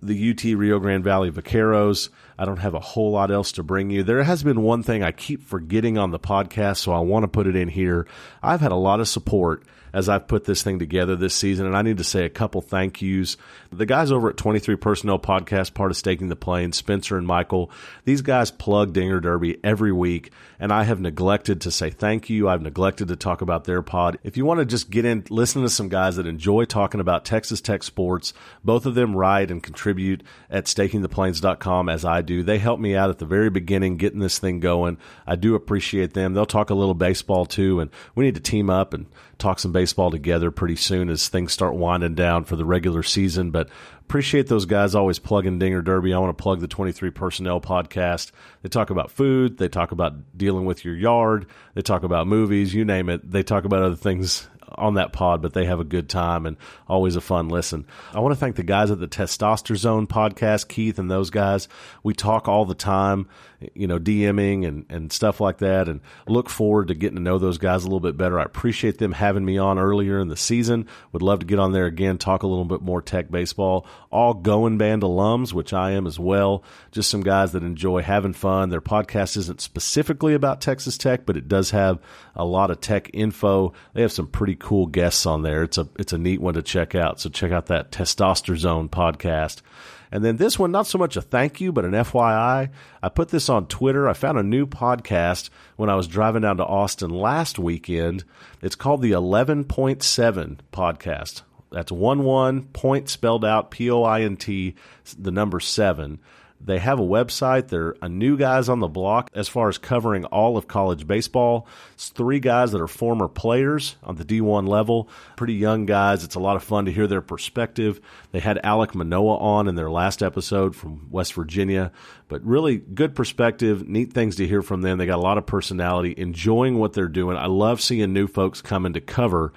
the 0.00 0.30
UT 0.30 0.42
Rio 0.44 0.78
Grande 0.78 1.02
Valley 1.02 1.30
Vaqueros. 1.30 2.08
I 2.38 2.44
don't 2.44 2.58
have 2.58 2.74
a 2.74 2.80
whole 2.80 3.10
lot 3.10 3.30
else 3.30 3.52
to 3.52 3.62
bring 3.62 3.90
you. 3.90 4.02
There 4.02 4.22
has 4.22 4.42
been 4.42 4.62
one 4.62 4.82
thing 4.82 5.02
I 5.02 5.10
keep 5.12 5.42
forgetting 5.42 5.98
on 5.98 6.12
the 6.12 6.20
podcast, 6.20 6.78
so 6.78 6.92
I 6.92 7.00
want 7.00 7.24
to 7.24 7.28
put 7.28 7.46
it 7.46 7.56
in 7.56 7.68
here. 7.68 8.06
I've 8.42 8.60
had 8.60 8.72
a 8.72 8.76
lot 8.76 9.00
of 9.00 9.08
support 9.08 9.64
as 9.92 10.08
I've 10.08 10.28
put 10.28 10.44
this 10.44 10.62
thing 10.62 10.78
together 10.78 11.16
this 11.16 11.34
season. 11.34 11.66
And 11.66 11.76
I 11.76 11.82
need 11.82 11.98
to 11.98 12.04
say 12.04 12.24
a 12.24 12.30
couple 12.30 12.60
thank 12.60 13.00
yous. 13.02 13.36
The 13.70 13.86
guys 13.86 14.10
over 14.12 14.30
at 14.30 14.36
23 14.36 14.76
Personnel 14.76 15.18
Podcast, 15.18 15.74
part 15.74 15.90
of 15.90 15.96
Staking 15.96 16.28
the 16.28 16.36
Plains, 16.36 16.76
Spencer 16.76 17.16
and 17.16 17.26
Michael, 17.26 17.70
these 18.04 18.22
guys 18.22 18.50
plug 18.50 18.92
Dinger 18.92 19.20
Derby 19.20 19.58
every 19.62 19.92
week. 19.92 20.32
And 20.60 20.72
I 20.72 20.84
have 20.84 21.00
neglected 21.00 21.60
to 21.62 21.70
say 21.70 21.90
thank 21.90 22.28
you. 22.28 22.48
I've 22.48 22.62
neglected 22.62 23.08
to 23.08 23.16
talk 23.16 23.42
about 23.42 23.64
their 23.64 23.80
pod. 23.80 24.18
If 24.24 24.36
you 24.36 24.44
want 24.44 24.58
to 24.58 24.66
just 24.66 24.90
get 24.90 25.04
in, 25.04 25.24
listen 25.30 25.62
to 25.62 25.68
some 25.68 25.88
guys 25.88 26.16
that 26.16 26.26
enjoy 26.26 26.64
talking 26.64 27.00
about 27.00 27.24
Texas 27.24 27.60
Tech 27.60 27.82
sports, 27.84 28.34
both 28.64 28.84
of 28.84 28.94
them 28.96 29.14
write 29.14 29.50
and 29.50 29.62
contribute 29.62 30.24
at 30.50 30.64
stakingtheplains.com 30.64 31.88
as 31.88 32.04
I 32.04 32.22
do. 32.22 32.42
They 32.42 32.58
helped 32.58 32.82
me 32.82 32.96
out 32.96 33.10
at 33.10 33.18
the 33.18 33.24
very 33.24 33.50
beginning 33.50 33.98
getting 33.98 34.18
this 34.18 34.38
thing 34.38 34.58
going. 34.58 34.98
I 35.26 35.36
do 35.36 35.54
appreciate 35.54 36.14
them. 36.14 36.34
They'll 36.34 36.46
talk 36.46 36.70
a 36.70 36.74
little 36.74 36.94
baseball 36.94 37.46
too. 37.46 37.78
And 37.78 37.90
we 38.16 38.24
need 38.24 38.34
to 38.34 38.40
team 38.40 38.68
up 38.68 38.94
and 38.94 39.06
talk 39.38 39.60
some 39.60 39.72
baseball 39.72 39.77
together 39.86 40.50
pretty 40.50 40.76
soon 40.76 41.08
as 41.08 41.28
things 41.28 41.52
start 41.52 41.74
winding 41.74 42.14
down 42.14 42.44
for 42.44 42.56
the 42.56 42.64
regular 42.64 43.02
season. 43.02 43.50
But 43.50 43.68
appreciate 44.00 44.46
those 44.46 44.66
guys 44.66 44.94
always 44.94 45.18
plugging 45.18 45.58
Dinger 45.58 45.82
Derby. 45.82 46.12
I 46.12 46.18
want 46.18 46.36
to 46.36 46.42
plug 46.42 46.60
the 46.60 46.68
23 46.68 47.10
Personnel 47.10 47.60
podcast. 47.60 48.32
They 48.62 48.68
talk 48.68 48.90
about 48.90 49.10
food, 49.10 49.58
they 49.58 49.68
talk 49.68 49.92
about 49.92 50.36
dealing 50.36 50.64
with 50.64 50.84
your 50.84 50.96
yard, 50.96 51.46
they 51.74 51.82
talk 51.82 52.02
about 52.02 52.26
movies, 52.26 52.74
you 52.74 52.84
name 52.84 53.08
it. 53.08 53.30
They 53.30 53.42
talk 53.42 53.64
about 53.64 53.82
other 53.82 53.96
things 53.96 54.48
on 54.74 54.94
that 54.94 55.12
pod, 55.12 55.42
but 55.42 55.52
they 55.54 55.64
have 55.64 55.80
a 55.80 55.84
good 55.84 56.08
time 56.08 56.46
and 56.46 56.56
always 56.86 57.16
a 57.16 57.20
fun 57.20 57.48
listen. 57.48 57.86
I 58.12 58.20
want 58.20 58.32
to 58.32 58.40
thank 58.40 58.56
the 58.56 58.62
guys 58.62 58.90
at 58.90 59.00
the 59.00 59.08
Testosterone 59.08 60.06
podcast, 60.06 60.68
Keith 60.68 60.98
and 60.98 61.10
those 61.10 61.30
guys. 61.30 61.68
We 62.02 62.14
talk 62.14 62.48
all 62.48 62.64
the 62.64 62.74
time, 62.74 63.28
you 63.74 63.86
know, 63.86 63.98
DMing 63.98 64.66
and, 64.66 64.86
and 64.88 65.12
stuff 65.12 65.40
like 65.40 65.58
that, 65.58 65.88
and 65.88 66.00
look 66.26 66.48
forward 66.48 66.88
to 66.88 66.94
getting 66.94 67.16
to 67.16 67.22
know 67.22 67.38
those 67.38 67.58
guys 67.58 67.82
a 67.82 67.86
little 67.86 68.00
bit 68.00 68.16
better. 68.16 68.38
I 68.38 68.44
appreciate 68.44 68.98
them 68.98 69.12
having 69.12 69.44
me 69.44 69.58
on 69.58 69.78
earlier 69.78 70.20
in 70.20 70.28
the 70.28 70.36
season. 70.36 70.86
Would 71.12 71.22
love 71.22 71.40
to 71.40 71.46
get 71.46 71.58
on 71.58 71.72
there 71.72 71.86
again, 71.86 72.18
talk 72.18 72.42
a 72.42 72.46
little 72.46 72.64
bit 72.64 72.82
more 72.82 73.02
tech 73.02 73.30
baseball. 73.30 73.86
All 74.10 74.34
Going 74.34 74.78
Band 74.78 75.02
alums, 75.02 75.52
which 75.52 75.72
I 75.72 75.92
am 75.92 76.06
as 76.06 76.18
well. 76.18 76.62
Just 76.92 77.10
some 77.10 77.22
guys 77.22 77.52
that 77.52 77.62
enjoy 77.62 78.02
having 78.02 78.32
fun. 78.32 78.70
Their 78.70 78.80
podcast 78.80 79.36
isn't 79.36 79.60
specifically 79.60 80.34
about 80.34 80.60
Texas 80.60 80.96
Tech, 80.96 81.26
but 81.26 81.36
it 81.36 81.48
does 81.48 81.70
have 81.72 81.98
a 82.36 82.44
lot 82.44 82.70
of 82.70 82.80
tech 82.80 83.10
info. 83.12 83.72
They 83.92 84.02
have 84.02 84.12
some 84.12 84.28
pretty 84.28 84.54
cool 84.54 84.86
guests 84.86 85.26
on 85.26 85.42
there. 85.42 85.64
It's 85.64 85.78
a 85.78 85.88
it's 85.98 86.12
a 86.12 86.18
neat 86.18 86.40
one 86.40 86.54
to 86.54 86.62
check 86.62 86.94
out. 86.94 87.20
So 87.20 87.28
check 87.28 87.50
out 87.50 87.66
that 87.66 87.90
Testosterone 87.90 88.88
podcast. 88.88 89.62
And 90.10 90.24
then 90.24 90.36
this 90.36 90.58
one, 90.58 90.70
not 90.70 90.86
so 90.86 90.98
much 90.98 91.16
a 91.16 91.22
thank 91.22 91.60
you, 91.60 91.72
but 91.72 91.84
an 91.84 91.92
FYI. 91.92 92.70
I 93.02 93.08
put 93.08 93.28
this 93.28 93.48
on 93.48 93.66
Twitter. 93.66 94.08
I 94.08 94.14
found 94.14 94.38
a 94.38 94.42
new 94.42 94.66
podcast 94.66 95.50
when 95.76 95.90
I 95.90 95.94
was 95.94 96.06
driving 96.06 96.42
down 96.42 96.56
to 96.58 96.64
Austin 96.64 97.10
last 97.10 97.58
weekend. 97.58 98.24
It's 98.62 98.74
called 98.74 99.02
the 99.02 99.12
11.7 99.12 100.58
podcast. 100.72 101.42
That's 101.70 101.92
one 101.92 102.22
one 102.24 102.62
point 102.62 103.08
spelled 103.08 103.44
out 103.44 103.70
P 103.70 103.90
O 103.90 104.02
I 104.02 104.22
N 104.22 104.36
T, 104.36 104.74
the 105.18 105.30
number 105.30 105.60
seven. 105.60 106.18
They 106.60 106.78
have 106.78 106.98
a 106.98 107.04
website. 107.04 107.68
They're 107.68 107.94
a 108.02 108.08
new 108.08 108.36
guys 108.36 108.68
on 108.68 108.80
the 108.80 108.88
block 108.88 109.30
as 109.32 109.48
far 109.48 109.68
as 109.68 109.78
covering 109.78 110.24
all 110.26 110.56
of 110.56 110.66
college 110.66 111.06
baseball. 111.06 111.66
It's 111.94 112.08
three 112.08 112.40
guys 112.40 112.72
that 112.72 112.80
are 112.80 112.88
former 112.88 113.28
players 113.28 113.96
on 114.02 114.16
the 114.16 114.24
D1 114.24 114.68
level, 114.68 115.08
pretty 115.36 115.54
young 115.54 115.86
guys. 115.86 116.24
It's 116.24 116.34
a 116.34 116.40
lot 116.40 116.56
of 116.56 116.64
fun 116.64 116.84
to 116.86 116.92
hear 116.92 117.06
their 117.06 117.20
perspective. 117.20 118.00
They 118.32 118.40
had 118.40 118.60
Alek 118.64 118.94
Manoah 118.94 119.38
on 119.38 119.68
in 119.68 119.76
their 119.76 119.90
last 119.90 120.22
episode 120.22 120.74
from 120.74 121.08
West 121.10 121.32
Virginia, 121.34 121.92
but 122.26 122.44
really 122.44 122.76
good 122.76 123.14
perspective, 123.14 123.88
neat 123.88 124.12
things 124.12 124.36
to 124.36 124.46
hear 124.46 124.62
from 124.62 124.82
them. 124.82 124.98
They 124.98 125.06
got 125.06 125.18
a 125.18 125.22
lot 125.22 125.38
of 125.38 125.46
personality, 125.46 126.14
enjoying 126.16 126.78
what 126.78 126.92
they're 126.92 127.08
doing. 127.08 127.36
I 127.36 127.46
love 127.46 127.80
seeing 127.80 128.12
new 128.12 128.26
folks 128.26 128.60
coming 128.60 128.94
to 128.94 129.00
cover 129.00 129.52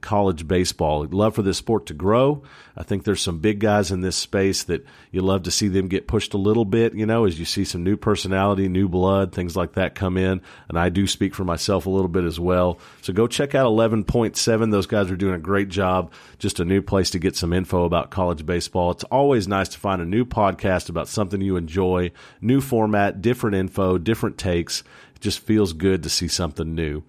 college 0.00 0.46
baseball. 0.46 1.02
I'd 1.02 1.14
love 1.14 1.34
for 1.34 1.42
this 1.42 1.58
sport 1.58 1.86
to 1.86 1.94
grow. 1.94 2.42
I 2.76 2.82
think 2.82 3.04
there's 3.04 3.20
some 3.20 3.40
big 3.40 3.60
guys 3.60 3.90
in 3.90 4.00
this 4.00 4.16
space 4.16 4.64
that 4.64 4.84
you 5.10 5.20
love 5.20 5.42
to 5.42 5.50
see 5.50 5.68
them 5.68 5.88
get 5.88 6.06
pushed 6.06 6.34
a 6.34 6.38
little 6.38 6.64
bit, 6.64 6.94
you 6.94 7.06
know, 7.06 7.26
as 7.26 7.38
you 7.38 7.44
see 7.44 7.64
some 7.64 7.84
new 7.84 7.96
personality, 7.96 8.68
new 8.68 8.88
blood, 8.88 9.32
things 9.32 9.56
like 9.56 9.72
that 9.72 9.94
come 9.94 10.16
in. 10.16 10.40
And 10.68 10.78
I 10.78 10.88
do 10.88 11.06
speak 11.06 11.34
for 11.34 11.44
myself 11.44 11.86
a 11.86 11.90
little 11.90 12.08
bit 12.08 12.24
as 12.24 12.40
well. 12.40 12.78
So 13.02 13.12
go 13.12 13.26
check 13.26 13.54
out 13.54 13.70
11.7. 13.70 14.70
Those 14.70 14.86
guys 14.86 15.10
are 15.10 15.16
doing 15.16 15.34
a 15.34 15.38
great 15.38 15.68
job. 15.68 16.12
Just 16.38 16.60
a 16.60 16.64
new 16.64 16.80
place 16.80 17.10
to 17.10 17.18
get 17.18 17.36
some 17.36 17.52
info 17.52 17.84
about 17.84 18.10
college 18.10 18.46
baseball. 18.46 18.90
It's 18.92 19.04
always 19.04 19.48
nice 19.48 19.68
to 19.70 19.78
find 19.78 20.00
a 20.00 20.06
new 20.06 20.24
podcast 20.24 20.88
about 20.88 21.08
something 21.08 21.40
you 21.40 21.56
enjoy, 21.56 22.12
new 22.40 22.60
format, 22.60 23.20
different 23.20 23.56
info, 23.56 23.98
different 23.98 24.38
takes. 24.38 24.82
It 25.16 25.20
just 25.20 25.40
feels 25.40 25.72
good 25.72 26.02
to 26.04 26.08
see 26.08 26.28
something 26.28 26.74
new. 26.74 27.04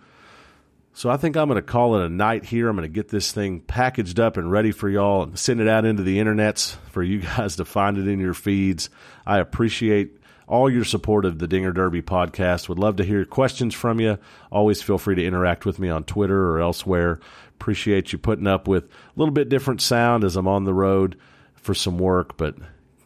So 0.93 1.09
I 1.09 1.17
think 1.17 1.37
I'm 1.37 1.47
going 1.47 1.55
to 1.55 1.61
call 1.61 1.95
it 1.95 2.05
a 2.05 2.09
night 2.09 2.45
here. 2.45 2.67
I'm 2.67 2.75
going 2.75 2.87
to 2.87 2.93
get 2.93 3.09
this 3.09 3.31
thing 3.31 3.61
packaged 3.61 4.19
up 4.19 4.37
and 4.37 4.51
ready 4.51 4.71
for 4.71 4.89
y'all 4.89 5.23
and 5.23 5.39
send 5.39 5.61
it 5.61 5.67
out 5.67 5.85
into 5.85 6.03
the 6.03 6.19
internets 6.19 6.75
for 6.89 7.01
you 7.01 7.19
guys 7.37 7.55
to 7.55 7.65
find 7.65 7.97
it 7.97 8.07
in 8.07 8.19
your 8.19 8.33
feeds. 8.33 8.89
I 9.25 9.39
appreciate 9.39 10.17
all 10.47 10.69
your 10.69 10.83
support 10.83 11.23
of 11.23 11.39
the 11.39 11.47
Dinger 11.47 11.71
Derby 11.71 12.01
podcast. 12.01 12.67
Would 12.67 12.77
love 12.77 12.97
to 12.97 13.05
hear 13.05 13.23
questions 13.23 13.73
from 13.73 14.01
you. 14.01 14.17
Always 14.51 14.81
feel 14.81 14.97
free 14.97 15.15
to 15.15 15.25
interact 15.25 15.65
with 15.65 15.79
me 15.79 15.89
on 15.89 16.03
Twitter 16.03 16.51
or 16.51 16.59
elsewhere. 16.59 17.21
Appreciate 17.51 18.11
you 18.11 18.17
putting 18.17 18.47
up 18.47 18.67
with 18.67 18.83
a 18.85 18.89
little 19.15 19.33
bit 19.33 19.47
different 19.47 19.81
sound 19.81 20.25
as 20.25 20.35
I'm 20.35 20.47
on 20.49 20.65
the 20.65 20.73
road 20.73 21.17
for 21.55 21.73
some 21.73 21.97
work, 21.97 22.35
but 22.35 22.55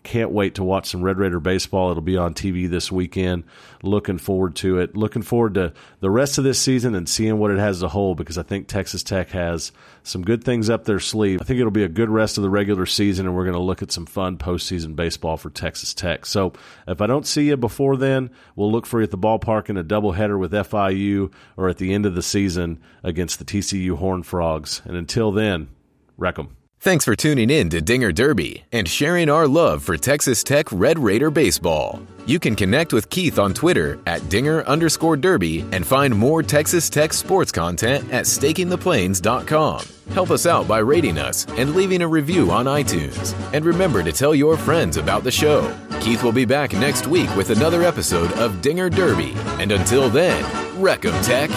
can't 0.05 0.31
wait 0.31 0.55
to 0.55 0.63
watch 0.63 0.87
some 0.87 1.01
Red 1.01 1.17
Raider 1.17 1.41
baseball. 1.41 1.91
It'll 1.91 2.01
be 2.01 2.15
on 2.15 2.33
TV 2.33 2.69
this 2.69 2.91
weekend. 2.91 3.43
Looking 3.83 4.17
forward 4.17 4.55
to 4.57 4.79
it. 4.79 4.95
Looking 4.95 5.21
forward 5.21 5.55
to 5.55 5.73
the 5.99 6.09
rest 6.09 6.37
of 6.37 6.43
this 6.43 6.59
season 6.59 6.95
and 6.95 7.09
seeing 7.09 7.37
what 7.37 7.51
it 7.51 7.57
has 7.57 7.81
to 7.81 7.89
hold 7.89 8.17
because 8.17 8.37
I 8.37 8.43
think 8.43 8.67
Texas 8.67 9.03
Tech 9.03 9.29
has 9.31 9.71
some 10.03 10.23
good 10.23 10.43
things 10.43 10.69
up 10.69 10.85
their 10.85 10.99
sleeve. 10.99 11.41
I 11.41 11.43
think 11.43 11.59
it'll 11.59 11.71
be 11.71 11.83
a 11.83 11.89
good 11.89 12.09
rest 12.09 12.37
of 12.37 12.43
the 12.43 12.49
regular 12.49 12.85
season, 12.85 13.25
and 13.25 13.35
we're 13.35 13.43
going 13.43 13.55
to 13.55 13.59
look 13.59 13.81
at 13.81 13.91
some 13.91 14.05
fun 14.05 14.37
postseason 14.37 14.95
baseball 14.95 15.35
for 15.35 15.49
Texas 15.49 15.93
Tech. 15.93 16.25
So 16.25 16.53
if 16.87 17.01
I 17.01 17.07
don't 17.07 17.27
see 17.27 17.49
you 17.49 17.57
before 17.57 17.97
then, 17.97 18.29
we'll 18.55 18.71
look 18.71 18.85
for 18.85 19.01
you 19.01 19.03
at 19.03 19.11
the 19.11 19.17
ballpark 19.17 19.69
in 19.69 19.77
a 19.77 19.83
doubleheader 19.83 20.39
with 20.39 20.51
FIU 20.51 21.33
or 21.57 21.67
at 21.67 21.77
the 21.77 21.93
end 21.93 22.05
of 22.05 22.15
the 22.15 22.21
season 22.21 22.79
against 23.03 23.39
the 23.39 23.45
TCU 23.45 23.97
Horned 23.97 24.25
Frogs. 24.25 24.81
And 24.85 24.95
until 24.95 25.31
then, 25.31 25.69
wreck 26.17 26.39
'em. 26.39 26.55
Thanks 26.85 27.03
for 27.03 27.15
tuning 27.15 27.49
in 27.49 27.71
to 27.71 27.81
Dinger 27.81 28.11
Derby 28.11 28.63
and 28.71 28.87
sharing 28.87 29.27
our 29.27 29.47
love 29.47 29.81
for 29.81 29.97
Texas 29.97 30.43
Tech 30.43 30.71
Red 30.71 30.99
Raider 30.99 31.31
baseball. 31.31 31.99
You 32.27 32.39
can 32.39 32.55
connect 32.55 32.93
with 32.93 33.09
Keith 33.09 33.39
on 33.39 33.55
Twitter 33.55 33.97
at 34.05 34.29
Dinger 34.29 34.61
underscore 34.65 35.17
Derby 35.17 35.65
and 35.71 35.83
find 35.83 36.15
more 36.15 36.43
Texas 36.43 36.87
Tech 36.87 37.11
sports 37.11 37.51
content 37.51 38.13
at 38.13 38.25
stakingtheplains.com. 38.25 39.81
Help 40.11 40.29
us 40.29 40.45
out 40.45 40.67
by 40.67 40.77
rating 40.77 41.17
us 41.17 41.47
and 41.57 41.73
leaving 41.73 42.03
a 42.03 42.07
review 42.07 42.51
on 42.51 42.67
iTunes. 42.67 43.33
And 43.51 43.65
remember 43.65 44.03
to 44.03 44.11
tell 44.11 44.35
your 44.35 44.55
friends 44.55 44.97
about 44.97 45.23
the 45.23 45.31
show. 45.31 45.75
Keith 46.01 46.21
will 46.21 46.31
be 46.31 46.45
back 46.45 46.73
next 46.73 47.07
week 47.07 47.35
with 47.35 47.49
another 47.49 47.81
episode 47.81 48.31
of 48.33 48.61
Dinger 48.61 48.91
Derby. 48.91 49.33
And 49.59 49.71
until 49.71 50.07
then, 50.07 50.45
wreck 50.79 51.03
'em, 51.03 51.19
Tech. 51.23 51.49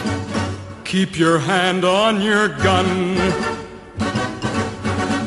Keep 0.87 1.19
your 1.19 1.38
hand 1.38 1.85
on 1.85 2.23
your 2.23 2.49
gun. 2.49 3.68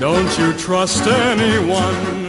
Don't 0.02 0.36
you 0.40 0.52
trust 0.54 1.06
anyone. 1.06 2.24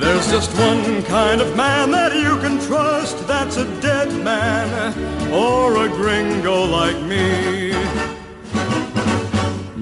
There's 0.00 0.28
just 0.28 0.50
one 0.58 1.00
kind 1.04 1.40
of 1.40 1.56
man 1.56 1.92
that 1.92 2.12
you 2.12 2.36
can 2.40 2.58
trust. 2.66 3.24
That's 3.28 3.56
a 3.56 3.80
dead 3.80 4.08
man 4.24 4.92
or 5.32 5.86
a 5.86 5.88
gringo 5.88 6.64
like 6.64 7.00
me. 7.02 7.70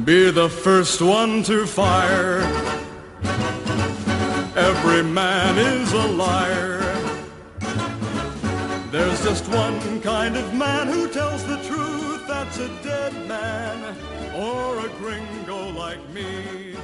Be 0.05 0.31
the 0.31 0.51
first 0.51 1.01
one 1.01 1.43
to 1.45 1.65
fire. 1.67 2.41
Every 4.55 5.03
man 5.03 5.57
is 5.57 5.91
a 5.95 6.07
liar. 6.07 6.81
There's 8.91 9.25
just 9.25 9.49
one 9.49 10.03
kind 10.03 10.37
of 10.37 10.53
man 10.53 10.89
who 10.89 11.09
tells 11.09 11.43
the 11.47 11.57
truth. 11.63 12.02
That's 12.43 12.59
a 12.59 12.69
dead 12.83 13.29
man 13.29 13.97
or 14.35 14.85
a 14.85 14.89
gringo 14.99 15.71
like 15.79 16.01
me. 16.11 16.75